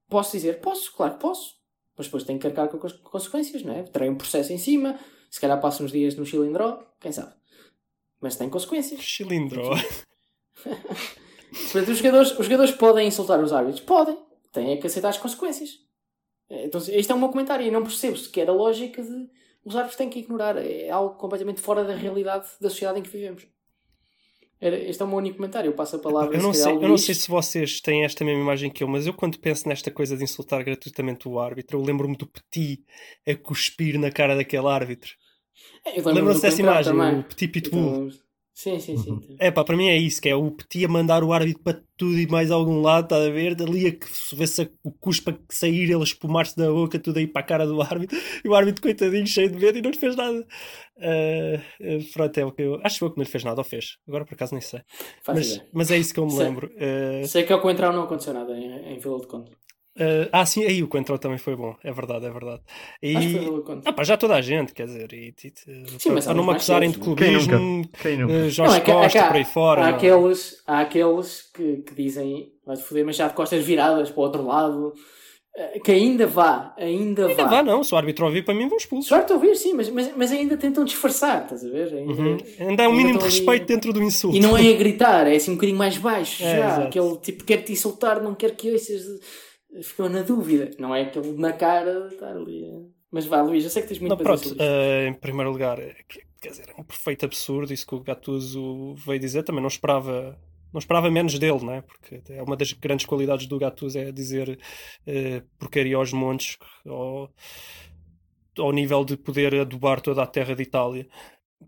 [0.10, 0.60] Posso dizer?
[0.62, 1.56] Posso, claro que posso.
[1.98, 3.84] Mas depois tenho que carregar com as consequências, não é?
[3.84, 5.00] Terei um processo em cima,
[5.32, 7.34] se calhar passo uns dias no chilindró, quem sabe.
[8.22, 9.02] Mas tem consequências.
[9.02, 9.62] Chilindro.
[11.72, 13.82] Portanto, os jogadores, os jogadores podem insultar os árbitros?
[13.82, 14.18] Podem.
[14.52, 15.80] Têm que aceitar as consequências.
[16.50, 19.30] Então, este é o meu comentário e não percebo sequer a lógica de
[19.66, 20.58] os árbitros têm que ignorar.
[20.58, 23.46] É algo completamente fora da realidade da sociedade em que vivemos.
[24.60, 25.68] Este é o meu único comentário.
[25.70, 28.26] Eu passo a palavra Eu não, se sei, eu não sei se vocês têm esta
[28.26, 31.78] mesma imagem que eu, mas eu quando penso nesta coisa de insultar gratuitamente o árbitro,
[31.78, 32.84] eu lembro-me do Petit
[33.28, 35.12] a cuspir na cara daquele árbitro.
[35.86, 37.20] É, Lembram-se dessa imagem, também.
[37.20, 38.08] o Petit Pitbull?
[38.08, 39.36] Então, Sim, sim, sim.
[39.38, 41.80] É pá, para mim é isso, que é o Petit a mandar o árbitro para
[41.96, 43.54] tudo e mais algum lado, está a ver?
[43.54, 47.42] Dali a que se vê-se o cuspa sair, ele espumar-se da boca, tudo aí para
[47.42, 50.16] a cara do árbitro, e o árbitro, coitadinho, cheio de medo e não lhe fez
[50.16, 50.44] nada.
[51.00, 51.62] Ah,
[52.14, 52.80] pronto, é o que eu.
[52.84, 53.98] Acho eu que não lhe fez nada, ou fez?
[54.08, 54.82] Agora por acaso nem sei.
[55.22, 55.70] Faz Mas, ideia.
[55.72, 56.44] mas é isso que eu me Sei.
[56.46, 56.72] lembro.
[56.80, 59.52] Ah, Sei que ao Coentrão não aconteceu nada em, em Vila de Conde.
[60.00, 62.62] Ah, ah, sim, aí o Coentrão também foi bom, é verdade, é verdade.
[63.02, 65.54] E, Acho que foi ah, pá, já toda a gente, quer dizer, e, e-
[66.00, 67.90] Sim, para há não me acusarem de Quem clubismo, nunca?
[68.02, 68.34] Quem nunca?
[68.34, 69.82] ah, Jorge é que- é Costa, há- por aí fora.
[69.86, 69.98] Há não.
[69.98, 74.24] aqueles, há aqueles que, que dizem vai-te foder, mas já de costas viradas para o
[74.24, 74.94] outro lado.
[75.60, 77.50] eh, Que ainda vá, ainda, Ainda vá.
[77.50, 79.10] vá, não, se o árbitro ouvir, para mim vão expulsos.
[79.10, 81.94] Certo, ouvir, sim, mas, mas, mas ainda tentam disfarçar, estás a ver?
[81.96, 82.38] Ainda, Uhum.
[82.60, 84.38] Ainda há um ainda mínimo de estão ali- respeito dentro do insulto.
[84.38, 86.66] E não é a gritar, é assim um bocadinho mais baixo É, já.
[86.68, 86.88] exato.
[86.88, 89.02] Aquele tipo quer te insultar, não quer que ouças.
[89.82, 90.72] Ficou na dúvida.
[90.80, 92.66] Não é aquele na cara estar ali.
[92.66, 95.52] a- Mas vá, Luís, eu sei que tens muito Não, para pronto, eh, em primeiro
[95.52, 99.44] lugar, que- quer dizer, é um perfeito absurdo isso que o Gattuso veio dizer.
[99.44, 100.38] Também não esperava
[100.74, 101.82] não esperava menos dele, não é?
[101.82, 104.60] Porque é uma das grandes qualidades do Gattuso é dizer
[105.08, 107.32] uh, porcaria aos montes ao,
[108.60, 111.08] ao nível de poder adubar toda a terra de Itália.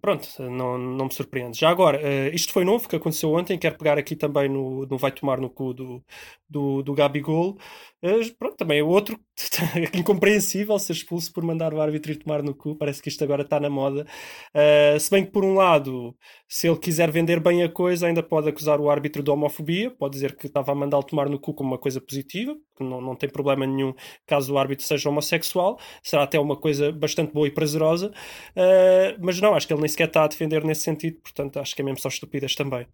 [0.02, 1.58] Pronto, não, não me surpreende.
[1.60, 3.58] Já agora, uh, isto foi novo, que aconteceu ontem.
[3.58, 6.04] Quero pegar aqui também no, no Vai Tomar no Cu do,
[6.48, 7.58] do, do Gabigol.
[8.04, 9.20] Uh, pronto, também é outro
[9.94, 12.76] incompreensível ser expulso por mandar o árbitro ir tomar no cu.
[12.76, 14.06] Parece que isto agora está na moda.
[14.54, 16.16] Uh, se bem que, por um lado,
[16.48, 19.92] se ele quiser vender bem a coisa, ainda pode acusar o árbitro de homofobia.
[19.92, 23.02] Pode dizer que estava a mandá-lo tomar no cu como uma coisa positiva, que não,
[23.02, 23.94] não tem problema nenhum
[24.28, 25.80] caso o árbitro seja homossexual.
[26.04, 28.12] Será até uma coisa bastante boa e prazerosa.
[28.56, 31.20] Uh, mas não, acho que ele nem sequer está a defender nesse sentido.
[31.22, 32.88] Portanto, acho que é mesmo só estupidez também.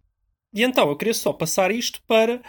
[0.56, 2.40] E então, eu queria só passar isto para.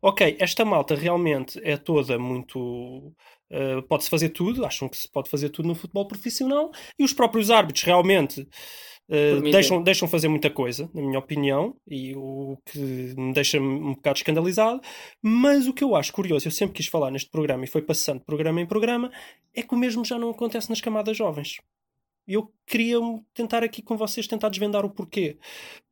[0.00, 3.12] Ok, esta malta realmente é toda muito.
[3.50, 7.12] Uh, pode-se fazer tudo, acham que se pode fazer tudo no futebol profissional, e os
[7.12, 12.78] próprios árbitros realmente uh, deixam, deixam fazer muita coisa, na minha opinião, e o que
[12.78, 14.80] me deixa um bocado escandalizado.
[15.22, 18.18] Mas o que eu acho curioso, eu sempre quis falar neste programa e foi passando
[18.18, 19.12] de programa em programa,
[19.54, 21.58] é que o mesmo já não acontece nas camadas jovens.
[22.26, 22.98] Eu queria
[23.32, 25.38] tentar aqui com vocês tentar desvendar o porquê.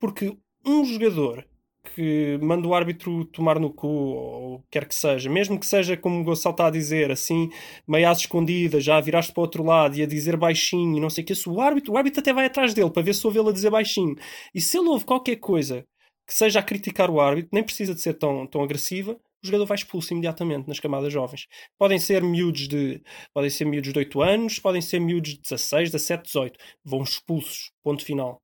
[0.00, 0.36] Porque
[0.66, 1.46] um jogador
[1.94, 6.20] que manda o árbitro tomar no cu, ou quer que seja, mesmo que seja como
[6.20, 7.50] o Gonçalo está a dizer, assim,
[7.86, 11.22] meio às escondidas, já viraste para o outro lado e a dizer baixinho não sei
[11.24, 13.38] o que, se o árbitro, o árbitro até vai atrás dele para ver se ouve
[13.38, 14.16] ele a dizer baixinho.
[14.54, 15.84] E se ele ouve qualquer coisa
[16.26, 19.66] que seja a criticar o árbitro, nem precisa de ser tão, tão agressiva, o jogador
[19.66, 21.46] vai expulso imediatamente nas camadas jovens.
[21.78, 25.90] Podem ser miúdos de podem ser miúdos de 8 anos, podem ser miúdos de 16,
[25.90, 26.58] 17, 18.
[26.82, 27.70] Vão expulsos.
[27.82, 28.40] Ponto final.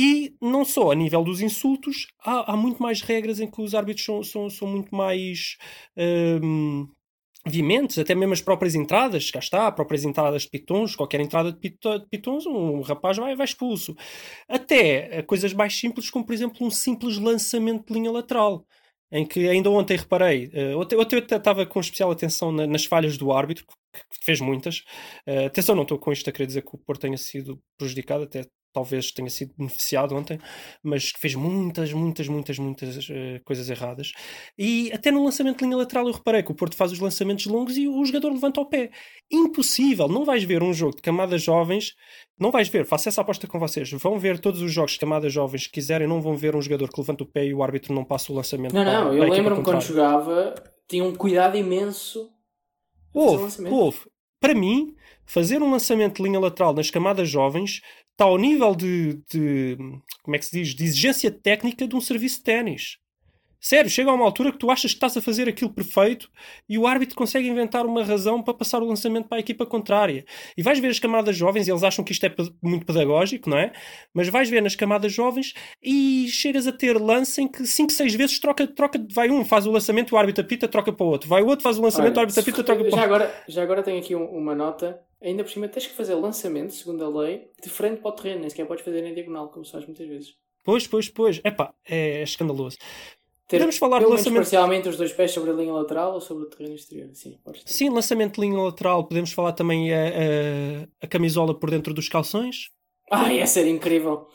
[0.00, 3.74] E não só a nível dos insultos, há, há muito mais regras em que os
[3.74, 5.56] árbitros são, são, são muito mais
[6.40, 6.86] um,
[7.44, 11.58] vimentes, até mesmo as próprias entradas, cá está, próprias entradas de pitons, qualquer entrada de,
[12.08, 13.96] pitons, um rapaz vai, vai expulso.
[14.48, 18.64] Até eh, coisas mais simples, como por exemplo um simples lançamento de linha lateral
[19.10, 22.84] em que ainda ontem reparei, uh, ontem, ontem eu estava com especial atenção na, nas
[22.84, 24.84] falhas do árbitro, que fez muitas.
[25.26, 28.24] Uh, atenção, não estou com isto a querer dizer que o Porto tenha sido prejudicado,
[28.24, 30.38] até talvez tenha sido beneficiado ontem,
[30.82, 34.12] mas que fez muitas, muitas, muitas, muitas uh, coisas erradas.
[34.56, 37.46] E até no lançamento de linha lateral eu reparei que o Porto faz os lançamentos
[37.46, 38.90] longos e o jogador levanta o pé.
[39.30, 40.08] Impossível!
[40.08, 41.94] Não vais ver um jogo de camadas jovens,
[42.38, 43.90] não vais ver, faço essa aposta com vocês.
[43.92, 46.88] Vão ver todos os jogos de camadas jovens que quiserem, não vão ver um jogador
[46.88, 48.74] que levanta o pé e o árbitro não passa o lançamento.
[48.74, 50.54] Não, para, não, eu lembro-me quando jogava,
[50.88, 52.30] tinha um cuidado imenso.
[53.12, 53.98] Houve, houve.
[54.40, 54.94] Para mim,
[55.26, 57.80] fazer um lançamento de linha lateral nas camadas jovens
[58.18, 59.76] está ao nível de, de,
[60.24, 62.98] como é que se diz, de exigência técnica de um serviço de ténis.
[63.60, 66.30] Sério, chega a uma altura que tu achas que estás a fazer aquilo perfeito
[66.68, 70.24] e o árbitro consegue inventar uma razão para passar o lançamento para a equipa contrária.
[70.56, 73.58] E vais ver as camadas jovens, e eles acham que isto é muito pedagógico, não
[73.58, 73.72] é?
[74.14, 78.14] Mas vais ver nas camadas jovens e chegas a ter lance em que 5, 6
[78.14, 81.28] vezes troca, troca, vai um, faz o lançamento, o árbitro apita, troca para o outro.
[81.28, 83.00] Vai o outro, faz o lançamento, Olha, o árbitro apita, troca para o outro.
[83.00, 85.00] Já agora, já agora tenho aqui uma nota.
[85.20, 88.40] Ainda por cima tens que fazer lançamento, segundo a lei, de frente para o terreno,
[88.40, 90.36] nem sequer podes fazer em diagonal, como se faz muitas vezes.
[90.64, 91.40] Pois, pois, pois.
[91.44, 92.76] Epá, é escandaloso
[93.48, 94.36] ter Podemos falar pelo lançamento...
[94.36, 97.08] parcialmente os dois pés sobre a linha lateral ou sobre o terreno exterior.
[97.14, 99.04] Sim, Sim, lançamento de linha lateral.
[99.04, 102.70] Podemos falar também a, a, a camisola por dentro dos calções.
[103.10, 104.28] Ai, essa era incrível.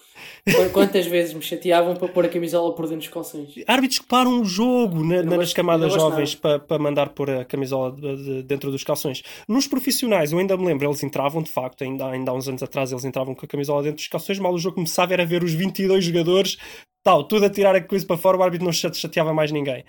[0.73, 3.53] Quantas vezes me chateavam para pôr a camisola por dentro dos calções?
[3.65, 7.45] Árbitros que param o jogo na, nas gosto, camadas jovens para, para mandar pôr a
[7.45, 9.23] camisola de, de, dentro dos calções.
[9.47, 12.61] Nos profissionais, eu ainda me lembro, eles entravam de facto, ainda, ainda há uns anos
[12.61, 14.37] atrás, eles entravam com a camisola dentro dos calções.
[14.37, 16.57] Mal o jogo começava era ver os 22 jogadores
[17.03, 19.81] tal, tudo a tirar a coisa para fora, o árbitro não chateava mais ninguém.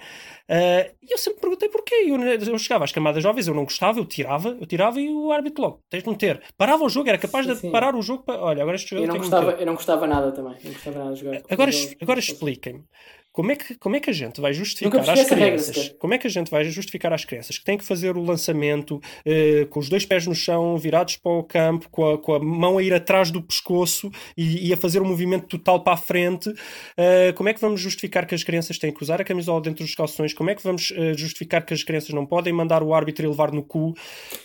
[0.50, 1.94] Uh, e eu sempre perguntei porquê.
[2.06, 5.32] Eu, eu chegava às camadas jovens, eu não gostava, eu tirava, eu tirava e o
[5.32, 6.42] árbitro logo, tens de meter.
[6.58, 8.42] Parava o jogo, era capaz sim, de parar o jogo para.
[8.42, 10.56] Olha, agora este jogo eu não, gostava, eu não gostava nada também.
[10.62, 11.42] Não gostava nada de jogar.
[11.48, 11.70] Agora,
[12.02, 12.84] agora expliquem-me.
[13.34, 15.76] Como é, que, como é que a gente vai justificar às crianças?
[15.76, 18.22] Regra, como é que a gente vai justificar às crianças que têm que fazer o
[18.22, 22.34] lançamento uh, com os dois pés no chão, virados para o campo, com a, com
[22.34, 25.82] a mão a ir atrás do pescoço e, e a fazer o um movimento total
[25.82, 26.48] para a frente?
[26.48, 29.84] Uh, como é que vamos justificar que as crianças têm que usar a camisola dentro
[29.84, 30.32] dos calções?
[30.32, 33.28] Como é que vamos uh, justificar que as crianças não podem mandar o árbitro e
[33.28, 33.94] levar no cu?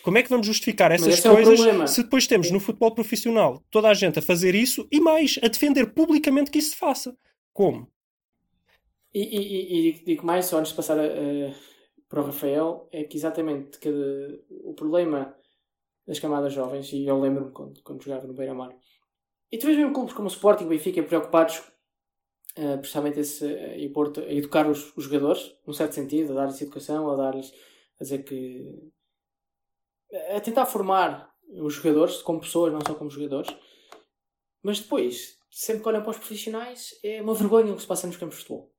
[0.02, 3.88] Como é que vamos justificar essas coisas é se depois temos no futebol profissional toda
[3.88, 7.16] a gente a fazer isso e mais, a defender publicamente que isso se faça?
[7.54, 7.88] Como?
[9.14, 10.98] E, e, e, digo mais, só antes de passar
[12.08, 13.90] para o Rafael, é que exatamente que
[14.50, 15.36] o problema
[16.06, 18.76] das camadas jovens, e eu lembro-me quando, quando jogava no Beira-Mar,
[19.52, 21.60] e tu vês mesmo clubes como o Sporting e o Benfica preocupados
[22.58, 26.36] uh, precisamente esse, uh, e Porto, a educar os, os, jogadores, num certo sentido, a
[26.36, 27.54] dar-lhes educação, a dar-lhes
[28.00, 28.92] a dizer que
[30.36, 33.56] a tentar formar os jogadores como pessoas, não só como jogadores,
[34.64, 38.08] mas depois sempre que olham para os profissionais, é uma vergonha o que se passa
[38.08, 38.72] nos campos de futebol.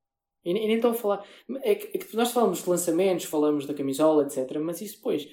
[0.43, 1.25] E, nem estou a falar.
[1.63, 4.57] É que, é que nós falamos de lançamentos, falamos da camisola, etc.
[4.59, 5.27] Mas isso depois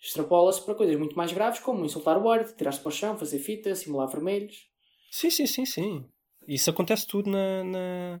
[0.00, 3.38] extrapola-se para coisas muito mais graves, como insultar o árbitro, tirar-se para o chão, fazer
[3.38, 4.68] fita, simular vermelhos.
[5.10, 6.04] Sim, sim, sim, sim.
[6.46, 8.20] Isso acontece tudo na, na-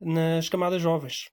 [0.00, 1.28] nas camadas jovens.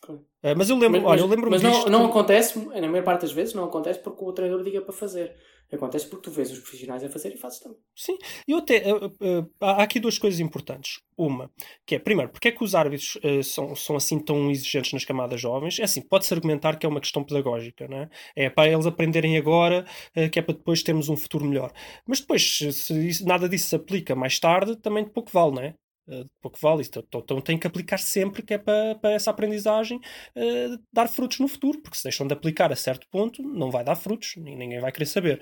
[0.00, 0.24] Claro.
[0.42, 1.90] Ah, mas eu lembro, Mas, olha, eu lembro mas não, disto.
[1.90, 5.36] não acontece, na maior parte das vezes, não acontece porque o treinador diga para fazer.
[5.74, 7.78] Acontece porque tu vês os profissionais a fazer e fazes também.
[7.96, 8.16] Sim,
[8.46, 8.76] eu até.
[8.76, 11.00] eh, eh, há aqui duas coisas importantes.
[11.16, 11.48] Uma,
[11.86, 15.04] que é, primeiro, porque é que os árbitros eh, são, são assim tão exigentes nas
[15.04, 15.78] camadas jovens?
[15.78, 18.50] É assim, pode-se argumentar que é uma questão pedagógica, não é?
[18.50, 21.72] Para eles aprenderem agora, eh, que é para depois termos um futuro melhor.
[22.06, 25.74] Mas depois, se, nada disso se aplica mais tarde, também de pouco vale, não é?
[26.08, 26.82] Eh, pouco vale.
[26.86, 30.00] Então, então tem que aplicar sempre que é para, para essa aprendizagem
[30.36, 33.82] eh, dar frutos no futuro, porque se deixam de aplicar a certo ponto, não vai
[33.84, 35.40] dar frutos, ninguém vai querer saber.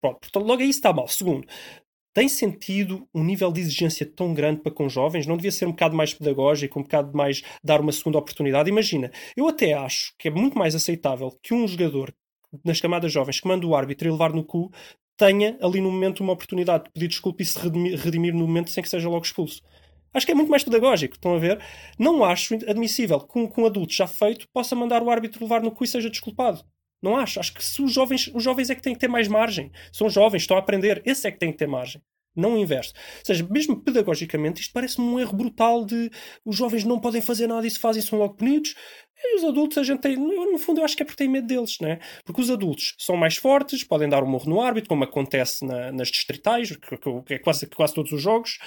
[0.00, 1.08] Pronto, portanto, logo aí está mal.
[1.08, 1.46] Segundo,
[2.14, 5.26] tem sentido um nível de exigência tão grande para com jovens?
[5.26, 8.70] Não devia ser um bocado mais pedagógico, um bocado mais dar uma segunda oportunidade?
[8.70, 12.14] Imagina, eu até acho que é muito mais aceitável que um jogador
[12.64, 14.70] nas camadas jovens que manda o árbitro e levar no cu
[15.16, 18.70] tenha ali no momento uma oportunidade de pedir desculpa e se redimir, redimir no momento
[18.70, 19.60] sem que seja logo expulso.
[20.12, 21.62] Acho que é muito mais pedagógico, estão a ver?
[21.98, 25.62] Não acho admissível que um, que um adulto já feito possa mandar o árbitro levar
[25.62, 26.64] no cu e seja desculpado.
[27.02, 27.38] Não acho.
[27.38, 29.70] Acho que se os jovens, os jovens é que têm que ter mais margem.
[29.92, 31.02] São jovens, estão a aprender.
[31.04, 32.02] Esse é que tem que ter margem.
[32.34, 32.92] Não o inverso.
[32.94, 36.10] Ou seja, mesmo pedagogicamente, isto parece-me um erro brutal de
[36.44, 38.74] os jovens não podem fazer nada e se fazem são logo punidos.
[39.20, 40.16] E os adultos, a gente tem.
[40.16, 41.98] No fundo, eu acho que é porque tem medo deles, não é?
[42.24, 45.90] Porque os adultos são mais fortes, podem dar um morro no árbitro, como acontece na-
[45.90, 48.58] nas distritais, que, é quase, quase todos os jogos.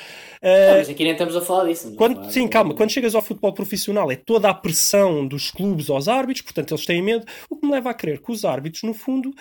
[0.42, 1.96] Ah, mas aqui nem estamos a falar disso.
[1.96, 2.74] quando- falar sim, calma.
[2.76, 6.86] Quando chegas ao futebol profissional é toda a pressão dos clubes aos árbitros, portanto eles
[6.86, 9.32] têm medo, o que me leva a crer que os árbitros, no fundo,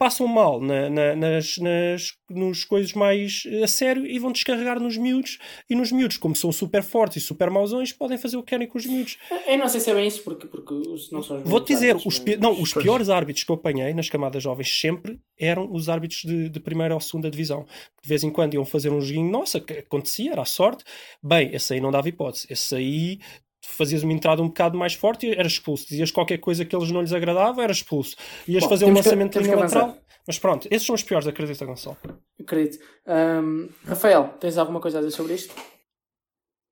[0.00, 4.80] passam mal na- na- nas, nas nos coisas mais eh, a sério e vão descarregar
[4.80, 5.38] nos miúdos.
[5.68, 8.66] E nos miúdos, como são super fortes e super mauzões, podem fazer o que querem
[8.66, 9.18] com os miúdos.
[9.46, 10.72] Eu não sei se é bem isso, porque, porque
[11.12, 12.82] não são os Vou-te dizer, os, pi- mas- não, os Pois.
[12.84, 16.94] piores árbitros que eu apanhei nas camadas jovens sempre eram os árbitros de, de primeira
[16.94, 17.66] ou segunda divisão.
[18.02, 20.82] De vez em quando iam fazer um joguinho, nossa, que acontecia, era a sorte.
[21.22, 22.46] Bem, esse aí não dava hipótese.
[22.48, 23.18] Esse aí
[23.62, 25.86] tu fazias uma entrada um bocado mais forte e era expulso.
[25.88, 28.16] Dizias qualquer coisa que eles não lhes agradava, era expulso.
[28.48, 29.98] Ias Bom, fazer um temos que- lançamento de linha lateral.
[30.26, 31.96] Mas pronto, esses são os piores, acredita, Gonçalo.
[32.40, 32.78] Acredito.
[33.06, 35.54] Ahm, Rafael, tens alguma coisa a dizer sobre isto?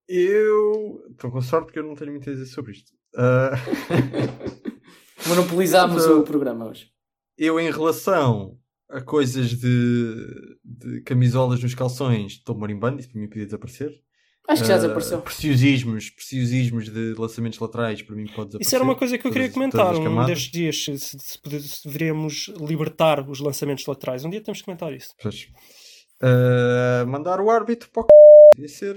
[0.09, 2.93] Eu estou com sorte que eu não tenho muito a dizer sobre isto.
[3.17, 3.51] Ah,
[5.27, 6.91] Monopolizámos Então- o programa hoje.
[7.37, 8.59] eu, em relação
[8.89, 13.91] a coisas de, de camisolas nos calções, estou marimbando, isso para mim podia desaparecer.
[14.49, 15.21] Acho que já Ah, desapareceu.
[15.21, 18.61] Preciosismos, preciosismos de lançamentos laterais, para mim pode desaparecer.
[18.67, 20.85] Isso era uma coisa que eu queria Todas- comentar um destes dias.
[20.85, 24.25] Se, se, se deveríamos libertar os lançamentos laterais.
[24.25, 25.15] Um dia temos que comentar isso.
[25.23, 25.49] Pois.
[26.23, 28.57] Ah, mandar o árbitro para o c...
[28.57, 28.97] devia ser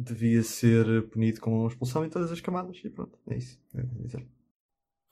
[0.00, 3.58] devia ser punido com expulsão em todas as camadas e pronto, é isso.
[3.74, 4.24] É dizer.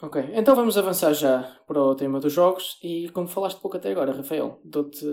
[0.01, 3.91] Ok, então vamos avançar já para o tema dos jogos e como falaste pouco até
[3.91, 5.05] agora, Rafael, dou-te...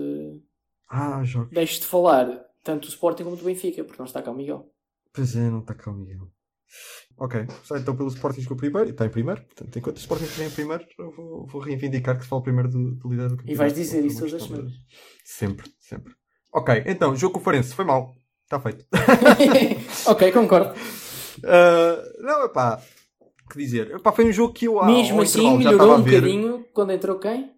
[0.88, 1.50] Ah, jogos.
[1.50, 4.68] deixo-te falar tanto do Sporting como do Benfica, porque não está cá o Miguel.
[5.12, 6.28] Pois é, não está cá o Miguel.
[7.16, 10.24] Ok, sai então pelo Sporting com o primeiro, está em primeiro, portanto, enquanto o Sporting
[10.24, 13.36] estiver em primeiro, eu vou, vou reivindicar que se fala primeiro do, do líder do
[13.36, 13.52] campeonato.
[13.52, 14.72] E vais dizer isso todas as semanas.
[15.24, 16.12] Sempre, sempre.
[16.52, 18.12] Ok, então, jogo com o Farense, foi mal,
[18.42, 18.84] está feito.
[20.06, 20.74] ok, concordo.
[21.44, 22.82] Ah, não, epá,
[23.44, 23.90] o que dizer?
[23.92, 24.78] Epá, foi um jogo que eu.
[24.78, 27.54] ao Mesmo assim, melhorou um bocadinho quando entrou quem?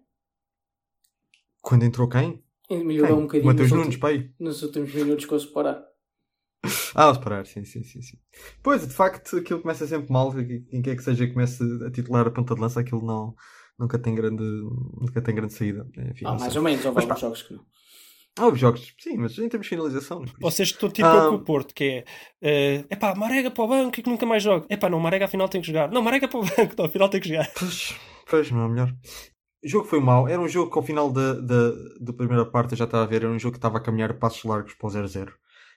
[1.61, 2.43] Quando entrou quem?
[2.69, 3.17] Melhorou Quem?
[3.17, 4.29] um bocadinho Mateus nos, Nunes, últimos, pai.
[4.39, 5.83] nos últimos minutos com o separar.
[6.95, 8.17] Ah, os parar, sim, sim, sim, sim.
[8.63, 10.33] Pois, de facto, aquilo começa sempre mal.
[10.33, 13.35] Quem quer que seja que comece a titular a ponta de lança, aquilo não,
[13.79, 15.87] nunca, tem grande, nunca tem grande saída.
[16.11, 16.57] Enfim, Ah, mais sei.
[16.57, 17.65] ou menos, houve alguns jogos que não.
[18.39, 20.19] Ah, houve jogos, sim, mas em termos de finalização.
[20.19, 20.31] não é.
[20.41, 21.29] Vocês estão tipo Ah.
[21.29, 22.05] com o Porto, que é
[22.41, 24.65] eh, epá, Marega para o banco e que nunca mais joga.
[24.69, 25.89] Epá, não, Marega afinal tem que jogar.
[25.91, 27.49] Não, Marega para o banco, não, afinal tem que jogar.
[27.57, 27.95] Pois,
[28.29, 28.93] pois, não é melhor.
[29.63, 30.27] O jogo foi mau.
[30.27, 33.07] Era um jogo que ao final da, da, da primeira parte eu já estava a
[33.07, 33.23] ver.
[33.23, 35.29] Era um jogo que estava a caminhar a passos largos para o 0-0.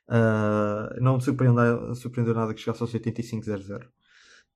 [0.09, 3.87] Ah, não me surpreendeu, surpreendeu nada que chegasse aos 85-0-0.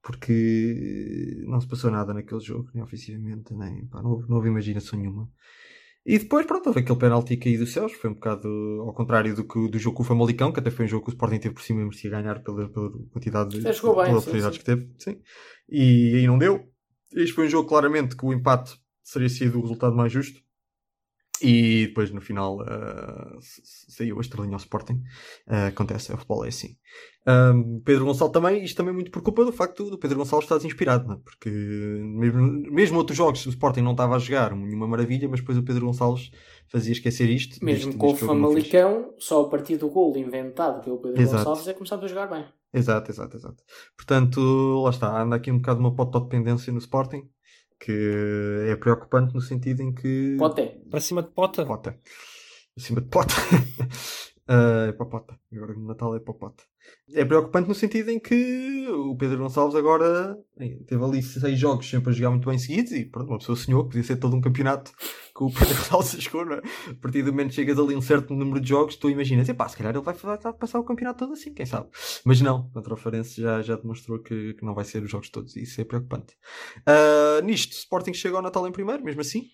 [0.03, 4.49] Porque não se passou nada naquele jogo, nem ofensivamente, nem pá, não, houve, não houve
[4.49, 5.31] imaginação nenhuma.
[6.05, 7.93] E depois, pronto, houve aquele penalti caído dos céus.
[7.95, 8.47] Foi um bocado
[8.83, 11.11] ao contrário do, que, do jogo com o Famalicão, que até foi um jogo que
[11.11, 14.93] o Sporting teve por cima e merecia ganhar pela, pela quantidade de oportunidades que teve.
[14.99, 15.19] Sim.
[15.67, 16.69] E aí não deu.
[17.15, 20.43] Este foi um jogo claramente que o empate seria sido o resultado mais justo.
[21.43, 23.39] E depois no final uh,
[23.89, 25.03] saiu a estrelinha ao Sporting.
[25.47, 26.77] Uh, acontece, o futebol é assim.
[27.27, 30.57] Um, Pedro Gonçalves também, isto também muito por culpa do facto do Pedro Gonçalves estar
[30.57, 31.19] desinspirado, não é?
[31.25, 32.41] porque mesmo,
[32.71, 35.87] mesmo outros jogos o Sporting não estava a jogar nenhuma maravilha, mas depois o Pedro
[35.87, 36.31] Gonçalves
[36.69, 37.63] fazia esquecer isto.
[37.65, 38.17] Mesmo com o.
[38.17, 41.39] Famalicão, só a partir do gol inventado pelo Pedro Exato.
[41.39, 42.45] Gonçalves é que começámos a jogar bem.
[42.73, 43.63] Exato, exato, exato.
[43.97, 44.41] Portanto,
[44.83, 47.29] lá está, anda aqui um bocado uma potodependência no Sporting,
[47.85, 50.37] que é preocupante no sentido em que.
[50.55, 50.81] Ter.
[50.91, 51.67] Para cima de pota.
[51.67, 51.99] Pota.
[52.77, 53.35] Acima de pota.
[54.47, 55.41] Ah, é para pota.
[55.55, 56.63] Agora no Natal é para pota.
[57.15, 60.39] É preocupante no sentido em que o Pedro Gonçalves agora
[60.87, 63.85] teve ali seis jogos sempre a jogar muito bem seguidos e pronto, uma pessoa sonhou
[63.85, 64.93] que podia ser todo um campeonato
[65.35, 66.63] que o não é?
[66.91, 69.49] A partir do momento que chegas ali a um certo número de jogos, tu imaginas,
[69.49, 71.89] epá, se calhar ele vai, vai passar o campeonato todo assim, quem sabe?
[72.25, 75.29] Mas não, contra o Farense já, já demonstrou que, que não vai ser os jogos
[75.29, 76.35] todos e isso é preocupante.
[76.87, 79.45] Ah, nisto, Sporting chega ao Natal em primeiro, mesmo assim.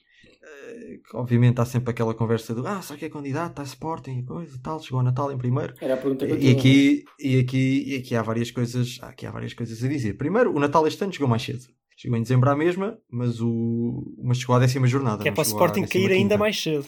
[1.08, 4.24] Que obviamente há sempre aquela conversa do ah, só que é candidato a Sporting e
[4.24, 5.74] coisa e tal, chegou ao Natal em primeiro.
[5.80, 6.52] Era a pergunta que eu E tinha.
[6.52, 10.14] aqui, e, aqui, e aqui há várias coisas aqui há várias coisas a dizer.
[10.14, 11.64] Primeiro, o Natal este ano chegou mais cedo.
[12.00, 15.22] Chegou em dezembro à mesma, mas, o, mas chegou à décima jornada.
[15.22, 16.12] Que é para o Sporting cair 15ª.
[16.14, 16.86] ainda mais cedo.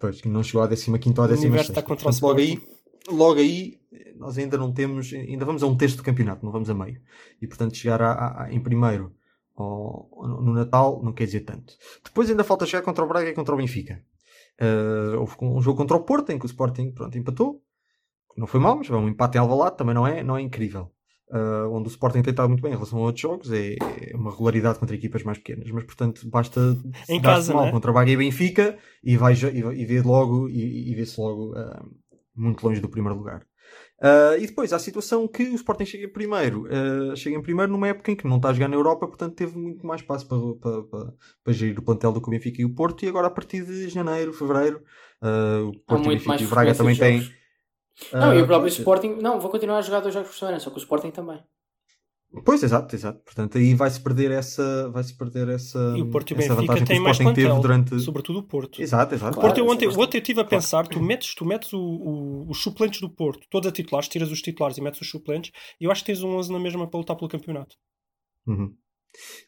[0.00, 1.72] Pois, que não chegou à décima quinta ou à décima sexta.
[1.74, 2.60] está contra o Portanto, logo aí,
[3.08, 3.78] logo aí,
[4.16, 7.00] nós ainda não temos, ainda vamos a um terço do campeonato, não vamos a meio.
[7.40, 9.12] E portanto, chegar a- a- a- em primeiro
[9.54, 10.08] ao-
[10.42, 11.74] no Natal não quer dizer tanto.
[12.04, 14.02] Depois ainda falta chegar contra o Braga e contra o Benfica.
[14.60, 17.62] Uh, houve um jogo contra o Porto em que o Sporting pronto, empatou.
[18.36, 20.90] Não foi mal, mas um empate em Alvalade também não é, não é incrível.
[21.32, 24.14] Uh, onde o Sporting tem estado muito bem em relação a outros jogos, é, é
[24.14, 26.76] uma regularidade contra equipas mais pequenas, mas portanto basta
[27.08, 27.70] Em dar-se casa, mal é?
[27.70, 31.52] contra o Braga e Benfica e, vai, e, e vê logo e, e vê-se logo
[31.52, 31.90] uh,
[32.36, 33.46] muito longe do primeiro lugar.
[33.98, 37.40] Uh, e depois há a situação que o Sporting chega em primeiro, uh, chega em
[37.40, 40.02] primeiro numa época em que não está a jogar na Europa, portanto teve muito mais
[40.02, 41.14] espaço para, para, para,
[41.44, 43.64] para gerir o plantel do que o Benfica e o Porto, e agora a partir
[43.64, 44.82] de janeiro, fevereiro,
[45.22, 47.41] uh, o Porto e o Benfica e o Braga também têm.
[48.12, 49.16] Não, e o uh, próprio Sporting.
[49.20, 51.40] Não, vou continuar a jogar dois jogos por semana, só que o Sporting também.
[52.44, 53.20] Pois, exato, exato.
[53.20, 56.74] Portanto, aí vai-se perder essa, vai-se perder essa, E o Porto e o essa Benfica
[56.74, 58.00] vantagem que têm o mais Sporting teve durante.
[58.00, 58.80] Sobretudo o Porto.
[58.80, 59.36] Exato, exato.
[59.36, 61.78] O Porto, eu Claro, ontem, ontem eu estive a pensar, tu metes, tu metes o,
[61.78, 65.52] o- os suplentes do Porto, todos a titulares, tiras os titulares e metes os suplentes,
[65.78, 67.76] e eu acho que tens um 11 na mesma para lutar pelo campeonato.
[68.46, 68.74] Uhum.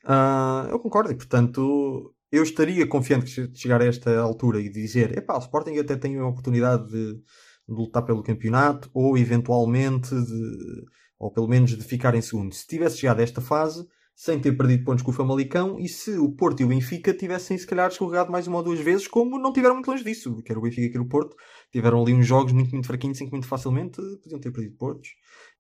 [0.05, 5.17] Ah, eu concordo, e portanto eu estaria confiante que chegar a esta altura e dizer:
[5.17, 7.23] epá, o Sporting até tem a oportunidade de,
[7.69, 10.85] de lutar pelo campeonato ou eventualmente de,
[11.19, 12.55] ou pelo menos de ficar em segundo.
[12.55, 16.17] Se tivesse chegado a esta fase sem ter perdido pontos com o Famalicão e se
[16.19, 19.39] o Porto e o Benfica tivessem se calhar escorregado mais uma ou duas vezes, como
[19.39, 21.37] não tiveram muito longe disso, quer o Benfica quer o Porto,
[21.73, 25.09] tiveram ali uns jogos muito, muito fraquinhos em que muito facilmente podiam ter perdido pontos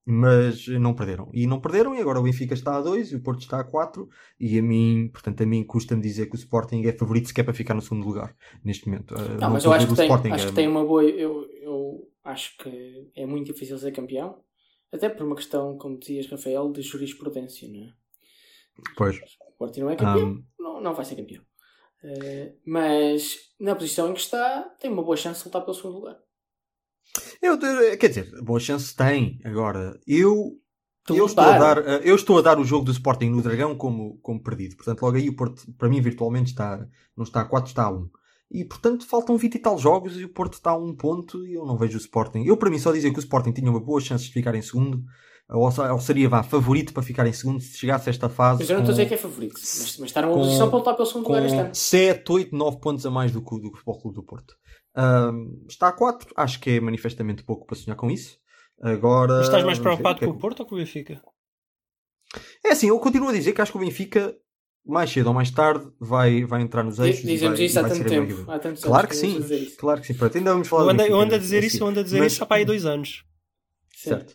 [0.07, 1.31] mas não perderam.
[1.33, 3.65] E não perderam, e agora o Benfica está a 2 e o Porto está a
[3.65, 4.07] 4.
[4.39, 7.55] E a mim, portanto, a mim custa-me dizer que o Sporting é favorito sequer para
[7.55, 9.15] ficar no segundo lugar neste momento.
[9.15, 11.03] Uh, Não, mas eu acho que, tem, acho que tem uma boa.
[11.03, 11.47] Eu
[12.25, 14.43] acho que é muito difícil ser campeão,
[14.91, 17.93] até por uma questão, como dizias, Rafael, de jurisprudência, não é?
[18.97, 19.19] Pois.
[19.49, 21.43] O Porto não é campeão, Um, não, não vai ser campeão.
[22.03, 25.97] Eh, mas na posição em que está, tem uma boa chance de lutar pelo segundo
[25.97, 26.19] lugar.
[27.41, 27.59] eu,
[27.99, 29.41] quer dizer, boa chance tem.
[29.45, 30.61] Agora, eu.
[31.07, 33.77] Eu estou, a dar, uh, eu estou a dar o jogo do Sporting no Dragão
[33.77, 34.75] como, como perdido.
[34.75, 37.91] Portanto, logo aí o Porto, para mim, virtualmente está, não está a 4, está a
[37.91, 38.09] 1.
[38.51, 41.55] E, portanto, faltam 20 e tal jogos e o Porto está a um ponto e
[41.55, 42.45] eu não vejo o Sporting.
[42.45, 44.63] Eu, para mim, só dizer que o Sporting tinha uma boa chance de ficar em
[44.63, 45.03] segundo,
[45.49, 48.61] ou, ou seria, vá, favorito para ficar em segundo se chegasse a esta fase.
[48.61, 50.79] Mas eu não estou a dizer que é favorito, mas, mas está numa posição para
[50.79, 51.75] lutar pelo segundo lugar este ano.
[51.75, 54.55] 7, 8, 9 pontos a mais do que o do Futebol Clube do Porto.
[55.69, 58.39] Está a 4, acho que é manifestamente pouco para sonhar com isso.
[58.81, 59.39] Agora.
[59.39, 61.21] Mas estás mais preocupado é com o Porto ou com o Benfica?
[62.65, 64.35] É assim, eu continuo a dizer que acho que o Benfica,
[64.85, 67.25] mais cedo ou mais tarde, vai, vai entrar nos eixos.
[67.25, 68.51] e Dizemos vai, isso há tanto ser tempo.
[68.51, 69.41] Há Claro que sim,
[69.79, 70.15] claro que sim.
[70.15, 71.87] Pronto, ainda vamos falar Eu do ando, eu Benfica, ando a dizer assim, isso, eu
[71.87, 73.25] ando a dizer mas- isso há para aí dois anos.
[73.97, 74.35] Certo.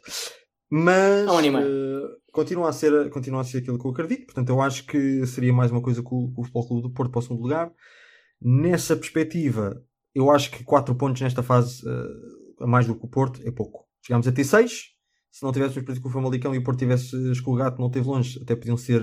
[0.71, 4.25] Mas eh, continua, a ser, continua a ser aquilo que eu acredito.
[4.25, 7.19] Portanto, eu acho que seria mais uma coisa que o, Futebol Clube do Porto para
[7.19, 7.71] o segundo lugar.
[8.41, 9.83] Nessa perspectiva,
[10.13, 13.51] eu acho que 4 pontos nesta fase eh, a mais do que o Porto é
[13.51, 13.87] pouco.
[14.05, 14.83] Chegámos a ter 6.
[15.31, 18.39] Se não tivéssemos perdido com o Famalicão e o Porto tivesse escolgado, não teve longe,
[18.41, 19.01] até podiam ser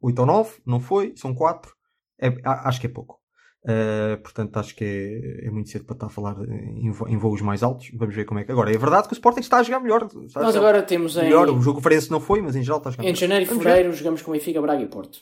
[0.00, 0.50] 8 ou 9.
[0.66, 1.72] Não foi, são 4.
[2.20, 3.18] É, acho que é pouco.
[3.66, 7.16] Eh, portanto, acho que é, é muito cedo para estar a falar em, vo- em
[7.18, 7.90] voos mais altos.
[7.94, 8.72] Vamos ver como é que agora.
[8.72, 10.04] É verdade que o Sporting está a jogar melhor.
[10.24, 11.50] está a Nós jogar agora temos em, melhor.
[11.50, 13.18] O jogo Farense não foi, mas em geral está a jogar em melhor.
[13.20, 15.18] janeiro e fevereiro jogamos com Benfica, Braga e Porto.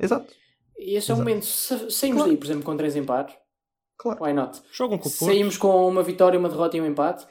[0.00, 0.26] Exato.
[0.78, 1.44] E esse é o momento.
[1.46, 2.30] Se saímos Claro.
[2.30, 3.34] daí, por exemplo, com três empates,
[3.98, 4.24] Claro.
[4.24, 4.60] why not?
[4.72, 5.24] Jogam com o Porto.
[5.26, 7.26] Saímos com uma vitória, uma derrota e um empate,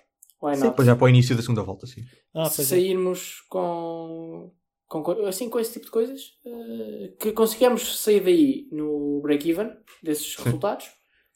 [0.46, 2.02] why Sim, depois já para o início da segunda volta, sim.
[2.34, 2.76] Ah, se pois é.
[2.76, 4.52] sairmos com,
[4.88, 9.72] com co- assim com esse tipo de coisas eh, que conseguimos sair daí no break-even
[10.04, 10.86] desses resultados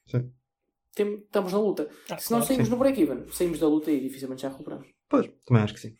[0.07, 0.31] Sim.
[0.95, 1.89] tem- estamos na luta.
[2.09, 2.45] Ah, Se não claro.
[2.45, 4.87] saímos no break-even, saímos da luta e dificilmente já recuperamos.
[5.07, 5.93] Pois, também acho que sim.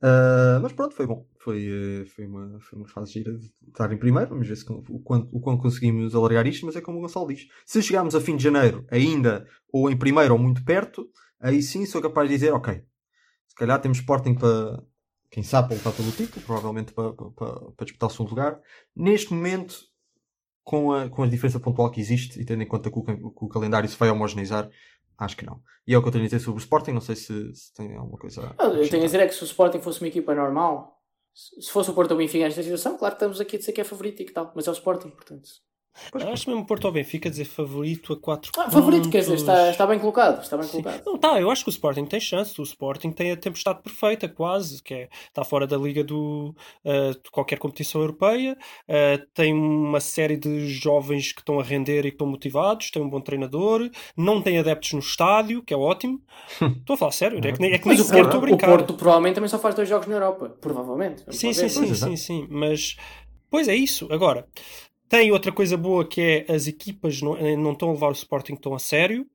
[0.00, 1.26] Ah, mas pronto, foi bom.
[1.38, 4.30] Foi, eh, foi, uma, foi uma fase gira de estar em primeiro.
[4.30, 6.64] Vamos ver se, o, quanto, o quanto conseguimos alargar isto.
[6.66, 9.96] Mas é como o Gonçalo diz: se chegarmos a fim de janeiro ainda, ou em
[9.96, 11.08] primeiro ou muito perto,
[11.42, 12.82] aí sim sou capaz de dizer: ok,
[13.48, 14.82] se calhar temos Sporting para,
[15.30, 17.30] quem sabe, para lutar pelo título, provavelmente para, para,
[17.76, 18.60] para, disputar o segundo lugar.
[18.94, 19.76] Neste momento,
[20.62, 23.44] com a, com a diferença pontual que existe e tendo em conta que o, que
[23.44, 24.70] o calendário se vai homogeneizar,
[25.18, 25.60] acho que não.
[25.86, 26.92] E é o que eu tenho a dizer sobre o Sporting.
[26.92, 29.34] Não sei se, se tem alguma coisa a Ah, Eu tenho a dizer é que
[29.34, 31.02] se o Sporting fosse uma equipa normal,
[31.34, 33.58] se se fosse o Porto ou o Benfica nesta situação, claro que estamos aqui a
[33.58, 35.48] dizer que é favorito e que tal, mas é o Sporting, portanto.
[36.10, 39.70] Pois, Acho mesmo Porto ao Benfica dizer favorito a 4 Ah, favorito, quer dizer, está,
[39.70, 40.42] está bem colocado.
[40.42, 40.82] Está bem Sim.
[40.82, 41.02] colocado.
[41.04, 42.58] Não, tá, eu acho que o Sporting tem chance.
[42.60, 47.10] O Sporting tem a tempestade perfeita, quase, que é, está fora da liga do, ah,
[47.12, 48.56] de qualquer competição europeia.
[48.88, 52.90] ah, tem uma série de jovens que estão a render e que estão motivados.
[52.90, 53.90] Tem um bom treinador.
[54.16, 56.20] Não tem adeptos no estádio, que é ótimo.
[56.82, 58.42] Estou a falar sério, é que nem, é que nem o sequer Porto, estou a
[58.42, 58.68] o brincar.
[58.68, 60.56] Porto provavelmente também só faz dois jogos na Europa.
[60.60, 61.22] Provavelmente.
[61.30, 62.46] Sim, sim, sim, Pois, sim, sim.
[62.50, 62.96] Mas,
[63.50, 64.08] pois é isso.
[64.10, 64.46] Agora,
[65.12, 68.12] tem outra coisa boa que é as equipas não, eh, não estão a levar o
[68.12, 69.26] Sporting tão a sério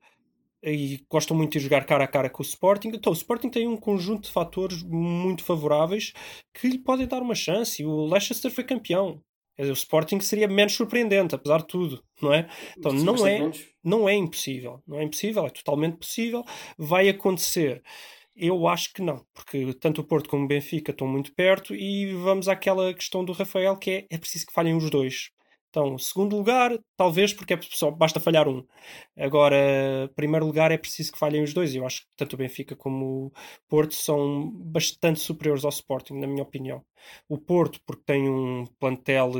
[0.64, 2.88] e gostam muito de jogar cara a cara com o Sporting.
[2.88, 6.14] Então, o Sporting tem um conjunto de fatores muito favoráveis
[6.52, 7.84] que lhe podem dar uma chance.
[7.84, 9.22] E o Leicester foi campeão.
[9.56, 12.50] Dizer, o Sporting seria menos surpreendente, apesar de tudo, não é?
[12.76, 13.52] Então, não é,
[13.84, 14.82] não é impossível.
[14.88, 16.44] Não é impossível, é totalmente possível.
[16.76, 17.84] Vai acontecer.
[18.36, 22.16] Eu acho que não, porque tanto o Porto como o Benfica estão muito perto e
[22.16, 25.30] vamos àquela questão do Rafael que é, é preciso que falhem os dois.
[25.78, 28.66] Então, segundo lugar, talvez porque é só basta falhar um.
[29.16, 29.56] Agora,
[30.16, 31.76] primeiro lugar, é preciso que falhem os dois.
[31.76, 33.32] Eu acho que tanto o Benfica como o
[33.70, 36.84] Porto são bastante superiores ao Sporting, na minha opinião.
[37.28, 39.32] O Porto, porque tem um plantel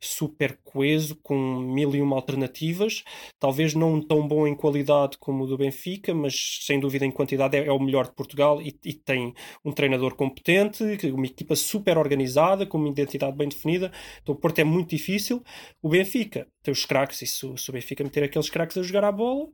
[0.00, 3.04] super coeso, com mil e uma alternativas,
[3.38, 7.56] talvez não tão bom em qualidade como o do Benfica, mas sem dúvida em quantidade
[7.56, 9.34] é, é o melhor de Portugal e, e tem
[9.64, 10.82] um treinador competente,
[11.12, 13.92] uma equipa super organizada, com uma identidade bem definida.
[14.22, 15.42] Então o Porto é muito difícil.
[15.82, 18.82] O Benfica tem os craques, e se, o- se o Benfica meter aqueles craques a
[18.82, 19.48] jogar a bola,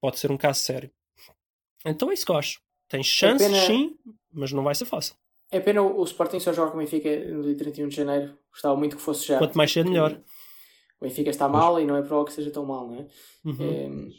[0.00, 0.90] pode ser um caso sério.
[1.86, 2.60] Então é isso que eu acho.
[2.88, 3.96] Tem chances, sim,
[4.32, 5.14] mas não vai ser fácil.
[5.50, 8.38] É pena o Sporting só joga com o Benfica no dia 31 de janeiro.
[8.50, 9.38] Gostava muito que fosse já.
[9.38, 10.20] Quanto mais cedo, melhor.
[11.00, 13.06] O Benfica está mal e não é provável que seja tão mal, não é?
[13.44, 14.10] Uhum.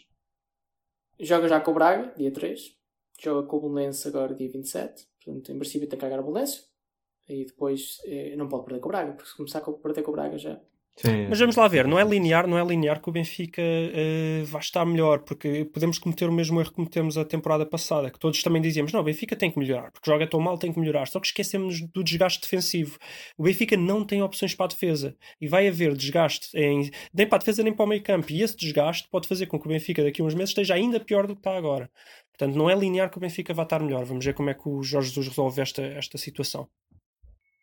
[1.20, 2.78] Eh, joga já com o Braga, dia 3.
[3.22, 5.08] Joga com o Bolonense agora, dia 27.
[5.24, 6.64] Portanto, em princípio, tem que cagar o Bolonense.
[7.28, 10.12] E depois eh, não pode perder com o Braga, porque se começar a perder com
[10.12, 10.60] o Braga já.
[11.02, 11.28] Sim.
[11.30, 14.60] Mas vamos lá ver, não é linear, não é linear que o Benfica eh, vai
[14.60, 18.44] estar melhor, porque podemos cometer o mesmo erro que cometemos a temporada passada, que todos
[18.44, 21.08] também dizíamos, não, o Benfica tem que melhorar, porque joga tão mal, tem que melhorar,
[21.08, 22.98] só que esquecemos do desgaste defensivo.
[23.38, 27.38] O Benfica não tem opções para a defesa, e vai haver desgaste em, nem para
[27.38, 29.70] a defesa nem para o meio campo, e esse desgaste pode fazer com que o
[29.70, 31.90] Benfica daqui a uns meses esteja ainda pior do que está agora.
[32.38, 34.04] Portanto, não é linear que o Benfica vai estar melhor.
[34.04, 36.68] Vamos ver como é que o Jorge Jesus resolve esta, esta situação.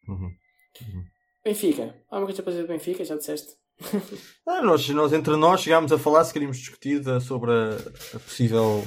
[0.08, 0.34] Uhum.
[1.46, 1.94] Benfica.
[2.10, 3.54] Há uma coisa para dizer do Benfica, já disseste.
[4.48, 7.74] Ah, nós, nós entre nós chegámos a falar se queríamos discutir da- sobre a,
[8.14, 8.84] a possível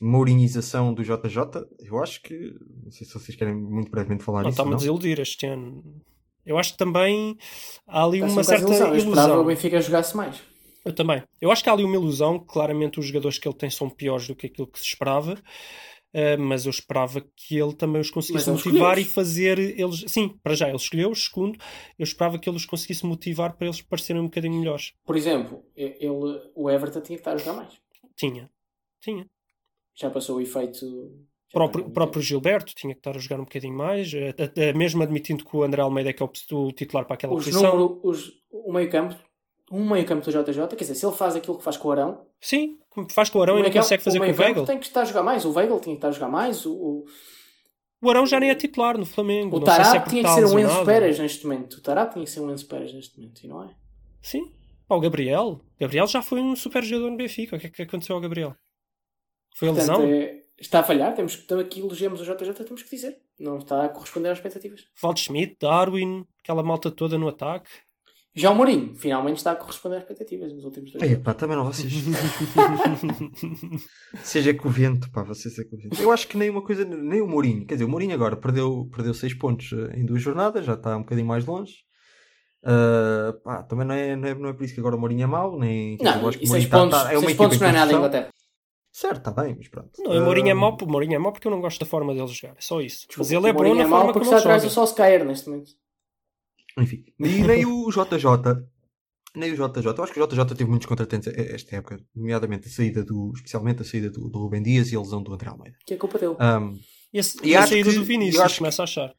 [0.00, 1.66] mourinização do JJ.
[1.80, 2.54] Eu acho que.
[2.84, 4.54] Não sei se vocês querem muito brevemente falar Não disso.
[4.56, 4.78] está-me a Não?
[4.78, 5.82] desiludir este ano.
[6.44, 7.36] Eu acho que também
[7.86, 8.88] há ali uma um certa ilusão.
[8.88, 9.40] Eu ilusão.
[9.40, 10.40] o Benfica jogasse mais.
[10.84, 11.22] Eu também.
[11.40, 12.38] Eu acho que há ali uma ilusão.
[12.40, 15.36] Claramente os jogadores que ele tem são piores do que aquilo que se esperava.
[16.14, 20.04] Uh, mas eu esperava que ele também os conseguisse motivar e fazer eles.
[20.08, 21.24] Sim, para já ele escolheu-os.
[21.24, 21.58] Segundo,
[21.98, 24.92] eu esperava que ele os conseguisse motivar para eles parecerem um bocadinho melhores.
[25.04, 26.06] Por exemplo, ele,
[26.54, 27.80] o Everton tinha que estar a jogar mais.
[28.16, 28.50] Tinha.
[29.00, 29.26] Tinha.
[29.94, 30.84] Já passou o efeito.
[30.84, 34.72] O próprio, o próprio Gilberto tinha que estar a jogar um bocadinho mais, eh, eh,
[34.72, 37.44] mesmo admitindo que o André Almeida é que é o, o titular para aquela os
[37.44, 37.62] posição.
[37.62, 39.14] número, os, o meio campo,
[39.72, 41.92] um meio campo do JJ, quer dizer, se ele faz aquilo que faz com o
[41.92, 42.78] Arão, Sim,
[43.10, 44.66] faz com o Arão o e não consegue fazer com o meio campo Weigl.
[44.66, 45.44] tem que estar a jogar mais.
[45.44, 46.66] O Weigl tinha que estar a jogar mais.
[46.66, 47.04] O, o,
[48.02, 49.56] O Arão já nem é titular no Flamengo.
[49.56, 50.84] o sei se é Tarap tinha que ser um Enzo.
[50.84, 51.74] Pérez neste momento.
[51.74, 53.74] O Tarap tinha que ser um Enzo Pérez neste momento, e não é?
[54.20, 54.52] Sim.
[54.86, 55.60] Pá, o Gabriel.
[55.80, 57.56] Gabriel já foi um super jogador no Benfica.
[57.56, 58.54] O que é que aconteceu ao Gabriel?
[59.56, 60.02] Foi a lesão?
[60.02, 61.14] é- está a falhar.
[61.14, 63.18] Temos que, aqui elogiamos o JJ, temos que dizer.
[63.38, 64.84] Não está a corresponder às expectativas.
[65.02, 67.70] Waldschmidt, Darwin, aquela malta toda no ataque.
[68.34, 71.22] Já o Mourinho, finalmente está a corresponder às expectativas nos últimos dois jogos.
[71.24, 71.92] pá, também não vocês.
[74.22, 76.00] Seja covento, pá, vocês é covento.
[76.00, 77.66] Eu acho que nem uma coisa, nem o Mourinho.
[77.66, 80.96] Quer dizer, o Mourinho agora perdeu, perdeu 6 pontos eh, em duas jornadas, já está
[80.96, 81.74] um bocadinho mais longe.
[82.64, 85.24] Ah, pá, também não é, não, é, não é por isso que agora o Mourinho
[85.24, 85.96] é mau, nem.
[85.96, 87.20] quer dizer, eu Não, acho que e o 6 Mourinho tá- pontos, tá- é uma
[87.20, 87.96] seis equipa pontos não é nada em.
[87.96, 88.28] Inglaterra.
[88.94, 89.90] Certo, está bem, mas pronto.
[89.98, 92.14] Não, o Mourinho é mau, o Mourinho é mau porque eu não gosto da forma
[92.14, 92.52] dele jogar.
[92.56, 93.06] É só isso.
[93.16, 94.62] Mas Desculpa, ele é o bom na é mau forma porque como está ele atrás
[94.62, 94.70] joga.
[94.70, 95.70] do Solskjaer neste momento.
[96.78, 98.64] Enfim, e nem o JJ
[99.34, 99.86] Nem o JJ.
[99.96, 103.82] Eu acho que o JJ teve muitos contratempos esta época, nomeadamente a saída do, especialmente
[103.82, 105.76] a saída do, do Rubem Dias e a lesão do André Almeida.
[105.86, 106.32] Que é culpa dele.
[106.34, 106.78] Um,
[107.12, 109.14] E a, E a saída que- do eu Vinícius, acho que- começa a achar.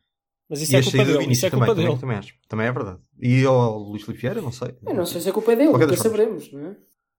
[0.50, 1.10] Mas isso e é culpa dele.
[1.10, 1.88] Isso é Vinícius culpa também, dele.
[1.88, 2.34] também, também acho.
[2.50, 3.00] Também é verdade.
[3.22, 4.76] E ao Luís Filipe Vieira, não sei.
[4.86, 6.76] Eu não sei se é culpa dele, Qualquer nunca saberemos, não é?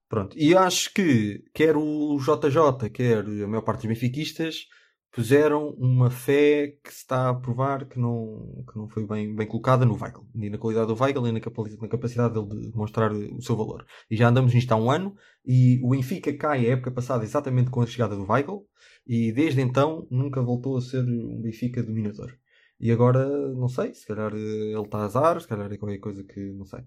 [0.07, 0.37] Pronto.
[0.37, 4.67] E acho que quer o JJ, quer a maior parte dos benfiquistas
[5.15, 9.47] puseram uma fé que se está a provar que não, que não foi bem, bem
[9.47, 10.27] colocada no Weigl.
[10.35, 13.55] Nem na qualidade do Weigl, nem na capacidade, na capacidade dele de demonstrar o seu
[13.55, 13.85] valor.
[14.11, 17.69] E já andamos nisto há um ano e o Benfica cai a época passada exatamente
[17.69, 18.67] com a chegada do Weigl
[19.07, 22.37] e desde então nunca voltou a ser um Benfica dominador.
[22.77, 25.99] E agora, não sei, se calhar eh, ele está a azar, se calhar é qualquer
[25.99, 26.81] coisa que não sei.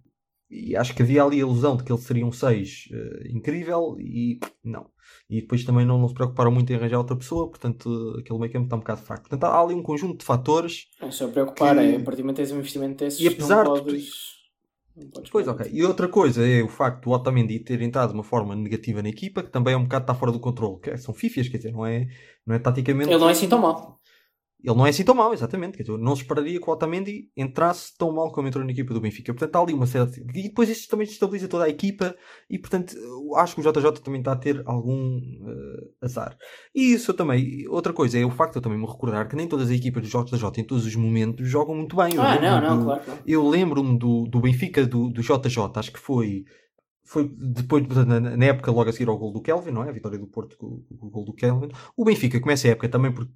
[0.50, 3.96] E acho que havia ali a ilusão de que ele seria um 6 eh, incrível
[4.00, 4.86] e não.
[5.28, 8.52] E depois também não, não se preocuparam muito em arranjar outra pessoa, portanto aquele meio
[8.52, 9.22] campo está um bocado fraco.
[9.28, 10.86] Portanto há ali um conjunto de fatores.
[11.00, 13.64] Não se preocupar, Que- é a partir do momento tens um investimento desses, E apesar
[13.64, 14.10] não de podes...
[15.12, 15.70] podes Pois ok.
[15.72, 19.08] E outra coisa é o facto do Otamendi ter entrado de uma forma negativa na
[19.08, 20.80] equipa, que também é um bocado está fora do controle.
[20.80, 22.08] Que são fifias, quer dizer, não é,
[22.46, 23.10] não é taticamente.
[23.10, 24.00] Ele não é assim tão mau.
[24.62, 25.76] Ele não é assim tão mau, exatamente.
[25.76, 28.92] Quer dizer, não se esperaria que o Otamendi entrasse tão mal como entrou na equipa
[28.92, 29.32] do Benfica.
[29.32, 30.18] Portanto, há ali uma certa.
[30.34, 32.12] E depois isso também estabiliza toda a equipa.
[32.50, 32.92] E, portanto,
[33.36, 36.36] acho que o JJ também está a ter algum eh, azar.
[36.74, 37.68] E isso eu também.
[37.68, 40.02] Outra coisa é o facto de eu também me recordar que nem todas as equipas
[40.02, 42.14] do JJ em todos os momentos jogam muito bem.
[42.14, 43.18] Eu Ah, não, não, do- claro não.
[43.24, 46.42] eu lembro-me do, do Benfica do, do JJ, acho que foi,
[47.08, 49.88] foi depois, portanto, na, na época logo a seguir ao gol do Kelvin, não é?
[49.88, 51.70] A vitória do Porto com, com o gol do Kelvin.
[51.96, 53.32] O Benfica começa a época também porque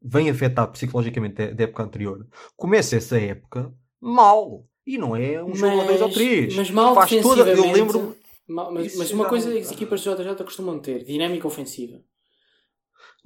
[0.00, 2.24] vem afetado psicologicamente da, época anterior.
[2.56, 4.64] Começa essa época mal.
[4.86, 6.54] E não é um jogo a dois ou três.
[6.54, 8.16] Mas mal Faz toda, eu lembro
[8.46, 12.00] mal- mas, mas uma coisa não- que as equipas do JJ costumam ter, dinâmica ofensiva.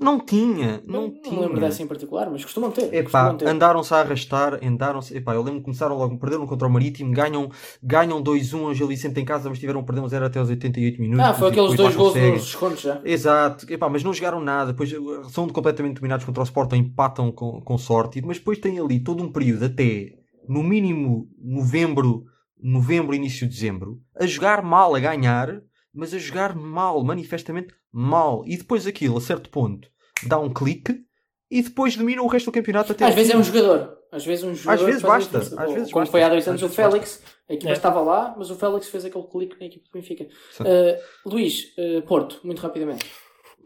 [0.00, 1.34] Não tinha, não, Não, tinha.
[1.36, 2.92] me lembro dessa em particular, mas costumam ter.
[2.92, 5.16] Epá, andaram-se a arrastar, andaram-se.
[5.16, 7.50] Epá, eu lembro que começaram logo, perderam contra o Marítimo, ganham,
[7.82, 11.00] ganham 2-1 ao Gil Vicente em casa, mas tiveram perder um 0 até aos 88
[11.00, 11.24] minutos.
[11.24, 13.00] Ah, foi aqueles dois gols nos descontos já.
[13.04, 17.30] Exato, Epá, mas não jogaram nada, depois uh, são completamente dominados contra o Sporting, empatam
[17.30, 20.12] com, com sorte, mas depois tem ali todo um período até
[20.48, 22.24] no mínimo novembro,
[22.60, 25.60] novembro, início de dezembro, a jogar mal, a ganhar,
[25.94, 29.88] mas a jogar mal, manifestamente mal, e depois aquilo, a certo ponto,
[30.26, 30.96] dá um clique
[31.50, 33.98] e depois domina o resto do campeonato até Às vezes é um jogador.
[34.12, 34.84] Às vezes um jogador.
[34.86, 36.92] vezes faz a basta, às vezes Como basta, foi há dois anos às o vezes
[36.92, 37.72] Félix, a equipa É.
[37.72, 40.24] estava lá, mas o Félix fez aquele clique na equipa do Benfica.
[40.60, 43.06] Uh, Luís, uh, Porto, muito rapidamente.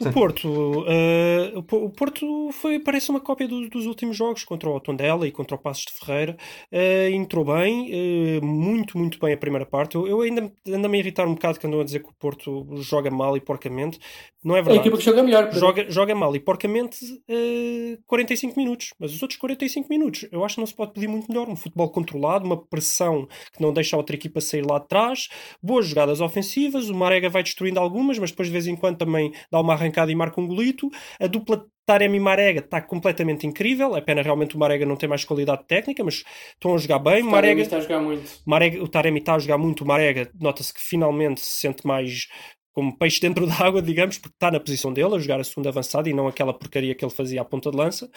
[0.02, 0.08] Sim.
[0.08, 4.44] O Porto, eh, o Po- o Porto foi, parece uma cópia do- dos últimos jogos
[4.44, 6.36] contra o Tondela e contra o Passos de Ferreira.
[6.70, 9.94] Eh, entrou bem, eh, muito, muito bem a primeira parte.
[9.94, 12.14] Eu, eu ainda ando a me irritar um bocado que andam a dizer que o
[12.18, 13.98] Porto joga mal e porcamente.
[14.44, 14.80] Não é É a verdade.
[14.88, 15.50] equipa que joga melhor.
[15.54, 18.92] Joga, joga mal e porcamente eh, 45 minutos.
[18.98, 21.48] Mas os outros 45 minutos, eu acho que não se pode pedir muito melhor.
[21.48, 25.28] Um futebol controlado, uma pressão que não deixa a outra equipa sair lá de trás,
[25.62, 26.90] boas jogadas ofensivas.
[26.90, 30.10] O Marega vai destruindo algumas, mas depois de vez em quando também dá uma arrancada
[30.10, 30.90] e marca um golito.
[31.20, 33.96] A dupla Taremi e Marega está completamente incrível.
[33.96, 37.22] É pena realmente o Marega não ter mais qualidade técnica, mas estão a jogar bem.
[37.22, 38.40] O Marega, está a jogar muito.
[38.46, 42.26] Marega, o Taremi está a jogar muito, o Marega nota-se que finalmente se sente mais
[42.72, 45.68] como peixe dentro da água, digamos, porque está na posição dele, a jogar a segunda
[45.68, 48.10] avançada e não aquela porcaria que ele fazia à ponta de lança.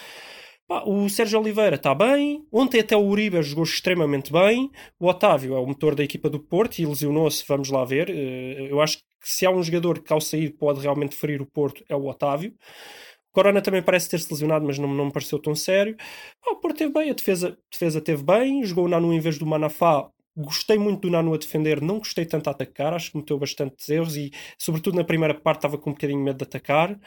[0.69, 2.45] O Sérgio Oliveira está bem.
[2.51, 4.69] Ontem até o Uribe jogou extremamente bem.
[4.99, 8.09] O Otávio é o motor da equipa do Porto e lesionou-se, vamos lá ver.
[8.09, 11.45] Eh, Eu acho que se há um jogador que ao sair pode realmente ferir o
[11.45, 12.51] Porto é o Otávio.
[13.31, 15.95] O Corona também parece ter-se lesionado, mas não, não me pareceu tão sério.
[16.43, 19.37] Pá, o Porto teve bem, a defesa, defesa teve bem, jogou o Nanu em vez
[19.37, 20.09] do Manafá.
[20.35, 23.87] Gostei muito do Nanu a defender, não gostei tanto a atacar, acho que cometeu bastantes
[23.89, 26.99] erros e, sobretudo na primeira parte, estava com um bocadinho medo de atacar.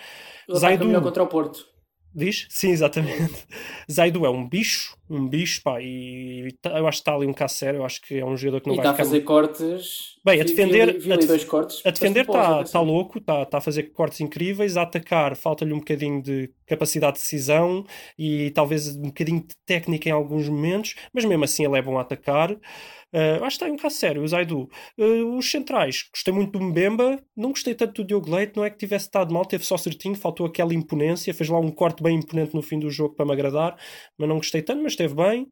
[0.52, 0.86] Zaidu.
[0.86, 1.66] melhor contra o Porto.
[2.14, 2.46] Diz?
[2.50, 3.46] Sim, exatamente.
[3.90, 7.32] Zaidu é um bicho, um bicho, pá, e, tá- eu acho que está ali um
[7.32, 9.04] caso sério, eu acho que é um jogador que não E vai está a ficar
[9.04, 10.16] fazer cortes.
[10.22, 11.80] Bem, a Vi- defender- Vi, vi a def- dois cortes.
[11.84, 12.84] a defender está tá atenção.
[12.84, 17.22] louco, está tá a fazer cortes incríveis, a atacar falta-lhe um bocadinho de capacidade de
[17.22, 17.84] decisão
[18.18, 21.96] e talvez um bocadinho de técnica em alguns momentos, mas mesmo assim ele é bom
[21.96, 22.52] a atacar.
[22.52, 24.68] Uh, acho que está um caso sério, o Zaidu.
[24.96, 28.70] Uh, os centrais, gostei muito do Mbemba, não gostei tanto do Diogo Leite, não é
[28.70, 32.18] que tivesse estado mal, teve só certinho, faltou aquela imponência, fez lá um corte bem
[32.18, 33.76] imponente no fim do jogo para me agradar,
[34.16, 35.48] mas não gostei tanto, mas esteve bem.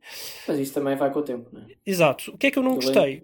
[0.46, 1.66] Mas isso também vai com o tempo, não é?
[1.84, 2.30] Exato.
[2.32, 3.22] O que é que eu não Ele gostei?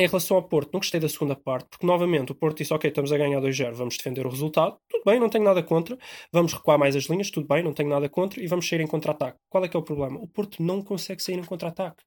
[0.00, 2.88] Em relação ao Porto, não gostei da segunda parte, porque novamente o Porto disse: Ok,
[2.88, 4.78] estamos a ganhar 2-0, vamos defender o resultado.
[4.88, 5.98] Tudo bem, não tenho nada contra.
[6.32, 8.40] Vamos recuar mais as linhas, tudo bem, não tenho nada contra.
[8.40, 9.38] E vamos sair em contra-ataque.
[9.48, 10.20] Qual é que é o problema?
[10.20, 12.04] O Porto não consegue sair em contra-ataque.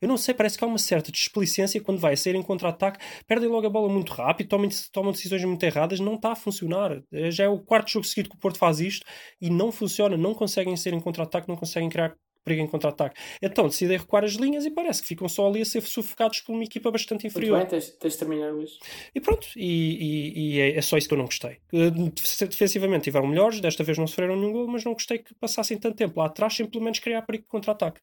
[0.00, 3.48] Eu não sei, parece que há uma certa desplicência quando vai sair em contra-ataque, perdem
[3.50, 7.02] logo a bola muito rápido, tomam, tomam decisões muito erradas, não está a funcionar.
[7.12, 9.04] Eh, Já é o quarto jogo seguido que o Porto faz isto
[9.38, 12.14] e não funciona, não conseguem sair em contra-ataque, não conseguem criar
[12.44, 13.18] perigo em contra-ataque.
[13.40, 16.52] Então decidem recuar as linhas e parece que ficam só ali a ser sufocados por
[16.52, 17.58] uma equipa bastante Muito inferior.
[17.58, 18.78] bem, tens, tens de terminar, Luís.
[19.14, 21.58] E pronto, e, e- e é, é só isso que eu não gostei.
[21.72, 25.34] Eh, def- Defensivamente tiveram melhores, desta vez não sofreram nenhum gol, mas não gostei que
[25.34, 28.00] passassem tanto tempo lá atrás sem pelo menos criar perigo de contra-ataque.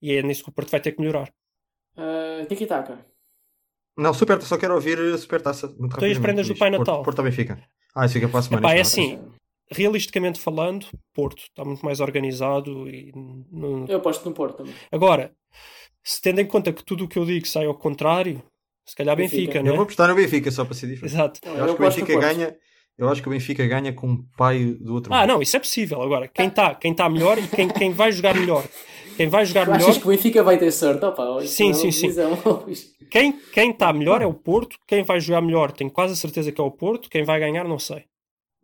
[0.00, 1.32] E é nisso que o Porto vai ter que melhorar.
[1.96, 3.04] Uh, Tiki-taka.
[3.96, 5.66] Não, super, só quero ouvir a super taça.
[5.78, 6.56] Muito Então, e as prendas do.
[6.56, 7.02] Pai Porto- Natal?
[7.02, 7.62] Porto também fica.
[7.94, 8.66] Ah, isso fica para a semana.
[8.66, 9.20] Epá, é assim,
[9.72, 13.12] realisticamente falando, Porto está muito mais organizado e
[13.50, 14.74] não- Eu aposto no Porto também.
[14.90, 15.32] Agora,
[16.04, 18.42] se tendo em conta que tudo o que eu digo sai ao contrário,
[18.86, 19.40] se calhar Benfica.
[19.40, 19.72] Benfica, Eu né?
[19.72, 21.14] vou apostar no Benfica só para ser diferente.
[21.14, 21.40] Exato.
[21.44, 22.56] Não, Eu acho que o no Benfica ganha.
[22.98, 25.12] Eu acho que o Benfica ganha com o pai do outro.
[25.14, 26.02] Ah, não, isso é possível.
[26.02, 28.64] Agora, quem está quem tá melhor e quem, quem vai jogar melhor,
[29.16, 31.04] quem vai jogar melhor, achas que o Benfica vai ter sorte?
[31.04, 32.08] Opa, Sim, é sim, sim.
[33.10, 36.52] quem quem está melhor é o Porto, quem vai jogar melhor tenho quase a certeza
[36.52, 38.04] que é o Porto, quem vai ganhar não sei.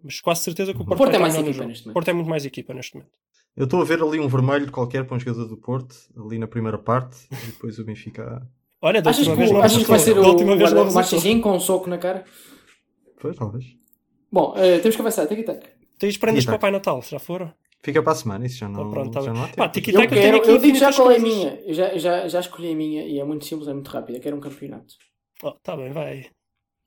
[0.02, 1.94] Mas quase certeza que o Porto, Porto vai é mais equipa neste momento.
[1.94, 3.12] Porto é muito mais equipa neste momento.
[3.56, 6.46] Eu estou a ver ali um vermelho qualquer para um jogador do Porto, ali na
[6.46, 8.48] primeira parte, e depois o Benfica.
[8.80, 10.56] Olha, da Achas que, última vez o- não achas que vai ser o, última o
[10.56, 10.92] resultou.
[10.92, 12.24] Marchezinho com um soco na cara?
[13.20, 13.64] Pois, talvez.
[14.30, 15.26] Bom, uh, temos que avançar.
[15.26, 15.66] Tiki-taka.
[15.98, 16.46] Tens prendas Tic-tac.
[16.46, 17.52] para o Pai Natal, já foram?
[17.82, 19.56] Fica para a semana, isso já não, pronto, tá já não há tempo.
[19.56, 21.60] Pá, Eu, Tiki-taka, eu quero, tenho aqui eu digo já qual é a minha.
[21.66, 24.20] Eu já, já, já escolhi a minha e é muito simples, é muito rápida.
[24.20, 24.94] Quero um campeonato.
[25.42, 26.26] Oh, tá bem, vai.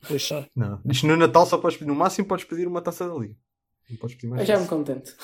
[0.10, 0.47] Deixa.
[0.56, 0.82] Não.
[0.86, 3.36] Isto no Natal só podes pedir, no máximo podes pedir uma taça da Liga.
[3.89, 4.41] Não podes pedir mais.
[4.41, 5.16] Eu já me contento.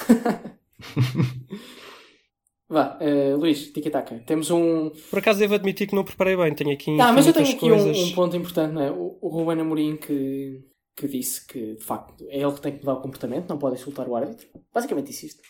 [2.70, 4.20] Vá, uh, Luís, tiki-taka.
[4.26, 4.90] Temos um.
[5.10, 6.54] Por acaso devo admitir que não preparei bem.
[6.54, 7.98] Tenho aqui Ah, mas eu tenho aqui um, coisas.
[7.98, 8.92] um ponto importante, não é?
[8.92, 10.66] O, o Ruben Amorim que,
[10.96, 13.78] que disse que, de facto, é ele que tem que mudar o comportamento, não pode
[13.78, 14.46] insultar o árbitro.
[14.74, 15.42] Basicamente disse isto.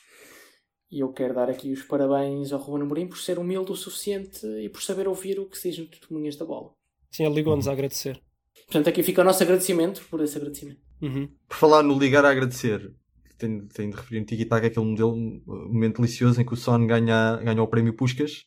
[0.92, 4.46] E eu quero dar aqui os parabéns ao Ruben Amorim por ser humilde o suficiente
[4.46, 6.72] e por saber ouvir o que se diz no testemunhas da bola.
[7.12, 8.22] Sim, ele ligou-nos a agradecer.
[8.66, 10.80] Portanto, aqui fica o nosso agradecimento por esse agradecimento.
[11.02, 11.30] Uhum.
[11.48, 12.92] Por falar no ligar a agradecer,
[13.38, 15.42] tenho, tenho de referir no Tiki Taka aquele modelo, um
[15.72, 18.44] momento delicioso em que o Son ganha, ganha o prémio Puscas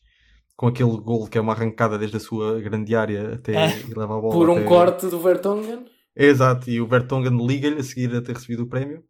[0.55, 4.17] com aquele gol que é uma arrancada desde a sua grande área até e leva
[4.17, 4.33] a bola.
[4.33, 5.85] Por um até- corte do Vertonghen.
[6.15, 9.03] Exato, e o Vertonghen liga-lhe a seguir a ter recebido o prémio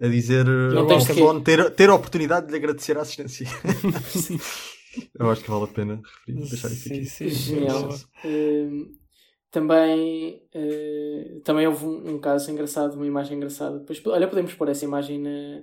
[0.00, 3.46] a dizer Não ao que- Son ter, ter a oportunidade de lhe agradecer a assistência.
[5.18, 7.04] Eu acho que vale a pena referir, deixar isso Sim, aqui.
[7.06, 7.28] sim.
[7.30, 7.88] Genial.
[8.24, 8.92] Hum,
[9.52, 13.80] também, eh, também houve um, um caso engraçado, uma imagem engraçada.
[13.80, 15.62] Depois, olha, podemos pôr essa imagem na-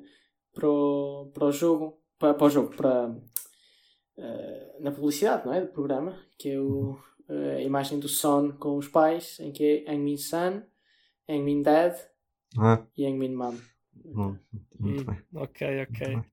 [0.54, 3.16] para, o, para o jogo, para, para o jogo, para,
[4.18, 5.62] eh, na publicidade, não é?
[5.62, 6.98] Do programa, que é o,
[7.30, 10.64] eh, a imagem do Son com os pais, em que é Angmin Son,
[11.30, 11.96] Angmin Dad
[12.58, 13.56] Ah, e Angmin Mom.
[13.94, 14.38] bom,
[14.80, 15.22] muito Hum, bem.
[15.36, 16.00] Ok, ok.
[16.00, 16.24] Muito bem.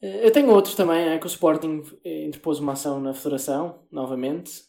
[0.00, 4.64] Eu tenho outros também, é que o Sporting interpôs uma ação na Federação, novamente,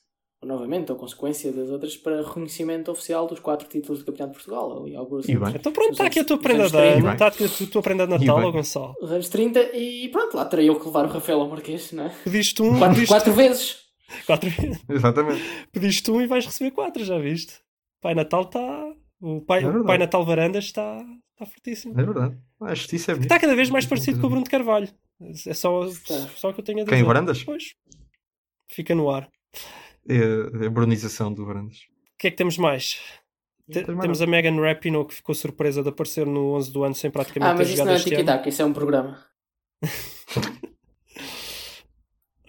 [0.46, 4.84] novamente, ou consequência das outras, para reconhecimento oficial dos quatro títulos do Campeonato de Portugal.
[4.84, 5.54] Ali, alguns, E bem.
[5.56, 6.88] Então pronto, está aqui a tua Os prenda de 30.
[6.98, 7.12] ano.
[7.14, 8.96] Está aqui a tua prenda de Natal, ó, Gonçalo.
[9.02, 12.06] Os anos 30, e pronto, lá terei eu que levar o Rafael ao Marquês, não
[12.06, 12.10] é?
[12.24, 13.78] Pediste um, Quatro, pediste quatro vezes.
[14.26, 14.50] quatro.
[14.90, 15.42] Exatamente.
[15.72, 17.54] Pediste um e vais receber quatro, já viste?
[18.02, 18.94] Pai Natal está.
[19.22, 20.98] O pai, É o pai Natal Varandas está,
[21.32, 21.98] está fortíssimo.
[21.98, 22.38] É verdade.
[22.62, 23.16] A justiça é.
[23.16, 24.90] Está cada vez mais parecido com o Bruno de Carvalho.
[25.48, 25.88] É só,
[26.36, 26.96] só o que eu tenho a dizer.
[26.98, 27.42] Quem, Varandas?
[27.44, 27.76] Pois.
[28.70, 29.30] Fica no ar.
[30.08, 31.78] É a bronização do Varandas.
[31.78, 33.00] O que é que temos mais?
[33.72, 37.10] Te- temos a Megan Rapinoe que ficou surpresa de aparecer no 11 do ano sem
[37.10, 39.26] praticamente Ah, mas ter isso jogado não é tiki-taka, isso é um programa.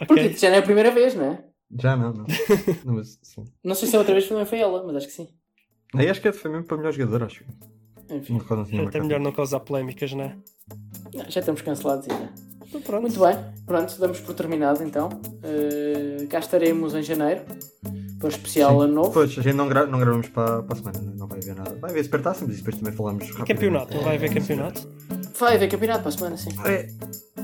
[0.01, 0.07] Ok.
[0.09, 1.45] Porque já não é a primeira vez, não é?
[1.81, 2.27] Já não, não.
[2.85, 3.45] não mas, sim.
[3.63, 5.29] Não sei se a outra vez também foi ela, mas acho que sim.
[5.95, 7.45] Aí acho que foi mesmo para melhor jogador, acho.
[8.11, 8.39] Enfim,
[8.73, 10.37] É até melhor não causar polémicas, não é?
[11.15, 12.33] não, já estamos cancelados ainda.
[12.75, 13.03] Então pronto.
[13.03, 15.09] Muito bem, pronto, damos por terminado então.
[15.09, 17.43] Uh, cá estaremos em janeiro
[18.19, 19.13] para o especial ano novo.
[19.13, 21.77] Pois, a gente não, gra não gravamos para, para a semana, não- vai haver nada.
[21.81, 23.55] Vai haver supertaça, mas depois também falamos rapidamente.
[23.55, 24.89] Campeonato, não vai haver campeonato?
[25.39, 26.51] Vai haver campeonato para a semana, sim.
[26.65, 26.89] É,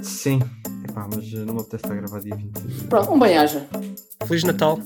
[0.03, 0.41] sim.
[0.89, 2.87] Epá, mas eh, não me apetece estar a gravar dia 20.
[2.89, 3.67] Pronto, um bem-aja.
[4.27, 4.79] Feliz Natal.